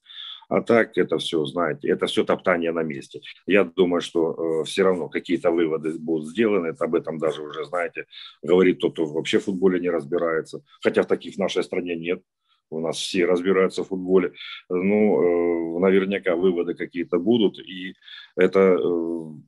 А 0.50 0.62
так 0.62 0.98
это 0.98 1.18
все, 1.18 1.46
знаете, 1.46 1.88
это 1.88 2.08
все 2.08 2.26
топтание 2.26 2.74
на 2.74 2.84
месте. 2.84 3.22
Я 3.48 3.64
думаю, 3.64 4.02
что 4.02 4.62
э, 4.62 4.66
все 4.66 4.84
равно 4.84 5.08
какие-то 5.08 5.50
выводы 5.50 5.98
будут 5.98 6.28
сделаны. 6.28 6.68
Это 6.68 6.86
об 6.86 6.96
этом 6.96 7.18
даже 7.20 7.42
уже, 7.42 7.64
знаете, 7.64 8.06
говорит 8.44 8.80
тот, 8.80 8.94
кто 8.94 9.06
вообще 9.06 9.40
в 9.40 9.46
футболе 9.46 9.80
не 9.80 9.90
разбирается. 9.90 10.62
Хотя 10.82 11.04
таких 11.04 11.36
в 11.36 11.40
нашей 11.40 11.64
стране 11.64 11.96
нет. 11.96 12.22
У 12.70 12.80
нас 12.80 12.98
все 12.98 13.26
разбираются 13.26 13.84
в 13.84 13.88
футболе. 13.88 14.34
Ну, 14.70 15.78
э, 15.78 15.80
наверняка 15.80 16.36
выводы 16.36 16.74
какие-то 16.74 17.18
будут. 17.18 17.60
И 17.60 17.96
это 18.36 18.60
э, 18.60 18.78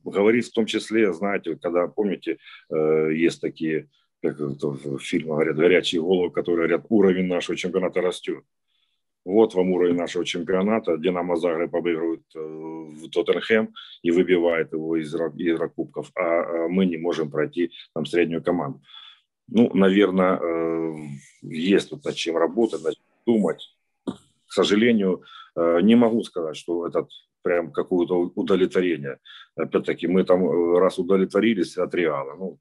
говорит 0.04 0.46
в 0.46 0.52
том 0.52 0.66
числе, 0.66 1.12
знаете, 1.12 1.56
когда, 1.56 1.86
помните, 1.88 2.38
э, 2.70 3.10
есть 3.14 3.40
такие 3.40 3.88
как 4.32 4.38
в 4.38 4.98
фильме 5.00 5.32
говорят, 5.32 5.56
горячие 5.56 6.00
головы, 6.00 6.30
которые 6.30 6.68
говорят, 6.68 6.86
уровень 6.88 7.26
нашего 7.26 7.56
чемпионата 7.56 8.00
растет. 8.00 8.42
Вот 9.24 9.54
вам 9.54 9.70
уровень 9.70 9.96
нашего 9.96 10.24
чемпионата. 10.24 10.98
Динамо 10.98 11.36
Загреб 11.36 11.74
обыгрывает 11.74 12.22
э, 12.34 12.38
в 12.38 13.08
Тоттенхэм 13.08 13.74
и 14.02 14.10
выбивает 14.10 14.72
его 14.72 14.96
из 14.96 15.14
Еврокубков, 15.14 16.10
а, 16.14 16.64
а 16.64 16.68
мы 16.68 16.84
не 16.84 16.98
можем 16.98 17.30
пройти 17.30 17.70
там 17.94 18.04
среднюю 18.04 18.42
команду. 18.42 18.80
Ну, 19.48 19.70
наверное, 19.74 20.38
э, 20.38 20.94
есть 21.42 21.90
тут 21.90 22.04
над 22.04 22.14
чем 22.14 22.36
работать, 22.36 22.82
над 22.82 22.94
чем 22.94 23.04
думать. 23.26 23.76
К 24.06 24.52
сожалению, 24.52 25.22
э, 25.56 25.80
не 25.82 25.96
могу 25.96 26.22
сказать, 26.22 26.56
что 26.56 26.86
этот 26.86 27.08
прям 27.42 27.72
какое-то 27.72 28.32
удовлетворение. 28.34 29.18
Опять-таки, 29.56 30.06
мы 30.06 30.24
там 30.24 30.76
раз 30.76 30.98
удовлетворились 30.98 31.78
от 31.78 31.94
Реала. 31.94 32.34
Ну, 32.38 32.58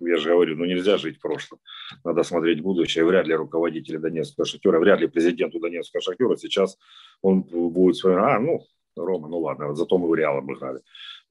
я 0.00 0.16
же 0.16 0.30
говорю, 0.30 0.56
ну 0.56 0.64
нельзя 0.64 0.96
жить 0.98 1.18
в 1.18 1.20
прошлом. 1.20 1.60
Надо 2.04 2.22
смотреть 2.22 2.60
будущее. 2.60 3.04
Вряд 3.04 3.26
ли 3.26 3.34
руководители 3.34 3.96
Донецкого 3.96 4.46
шахтера, 4.46 4.78
вряд 4.78 5.00
ли 5.00 5.08
президенту 5.08 5.60
Донецкого 5.60 6.00
шахтера 6.00 6.36
сейчас 6.36 6.78
он 7.22 7.42
будет 7.42 7.96
вспоминать, 7.96 8.36
а, 8.36 8.40
ну, 8.40 8.60
Рома, 8.96 9.28
ну 9.28 9.38
ладно, 9.38 9.74
зато 9.74 9.98
мы 9.98 10.08
в 10.08 10.14
Реал 10.14 10.38
обыграли. 10.38 10.80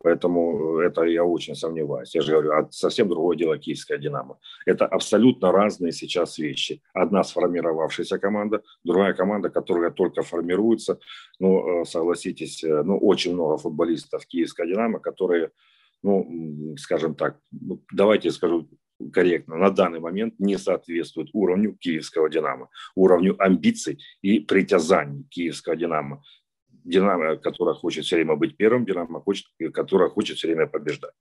Поэтому 0.01 0.79
это 0.79 1.03
я 1.03 1.25
очень 1.25 1.55
сомневаюсь. 1.55 2.15
Я 2.15 2.21
же 2.21 2.31
говорю, 2.31 2.51
а 2.53 2.67
совсем 2.71 3.09
другое 3.09 3.35
дело 3.35 3.57
киевская 3.57 3.97
«Динамо». 3.97 4.37
Это 4.65 4.85
абсолютно 4.85 5.51
разные 5.51 5.91
сейчас 5.91 6.37
вещи. 6.37 6.81
Одна 6.93 7.23
сформировавшаяся 7.23 8.17
команда, 8.17 8.63
другая 8.85 9.13
команда, 9.13 9.49
которая 9.49 9.91
только 9.91 10.21
формируется. 10.21 10.99
Ну, 11.39 11.81
э, 11.81 11.85
согласитесь, 11.85 12.63
э, 12.63 12.81
ну, 12.83 12.97
очень 12.97 13.33
много 13.33 13.57
футболистов 13.57 14.25
киевской 14.25 14.67
«Динамо», 14.67 14.99
которые 14.99 15.51
ну, 16.03 16.75
скажем 16.77 17.15
так, 17.15 17.39
ну, 17.51 17.83
давайте 17.91 18.31
скажу 18.31 18.69
корректно, 19.13 19.55
на 19.55 19.69
данный 19.69 19.99
момент 19.99 20.35
не 20.39 20.57
соответствует 20.57 21.29
уровню 21.33 21.75
киевского 21.75 22.29
«Динамо», 22.29 22.69
уровню 22.95 23.35
амбиций 23.41 23.99
и 24.21 24.39
притязаний 24.39 25.23
киевского 25.29 25.75
«Динамо». 25.75 26.21
«Динамо», 26.67 27.37
которая 27.37 27.75
хочет 27.75 28.05
все 28.05 28.17
время 28.17 28.35
быть 28.35 28.57
первым, 28.57 28.85
«Динамо», 28.85 29.21
хочет, 29.21 29.45
которая 29.73 30.09
хочет 30.09 30.37
все 30.37 30.47
время 30.47 30.67
побеждать. 30.67 31.13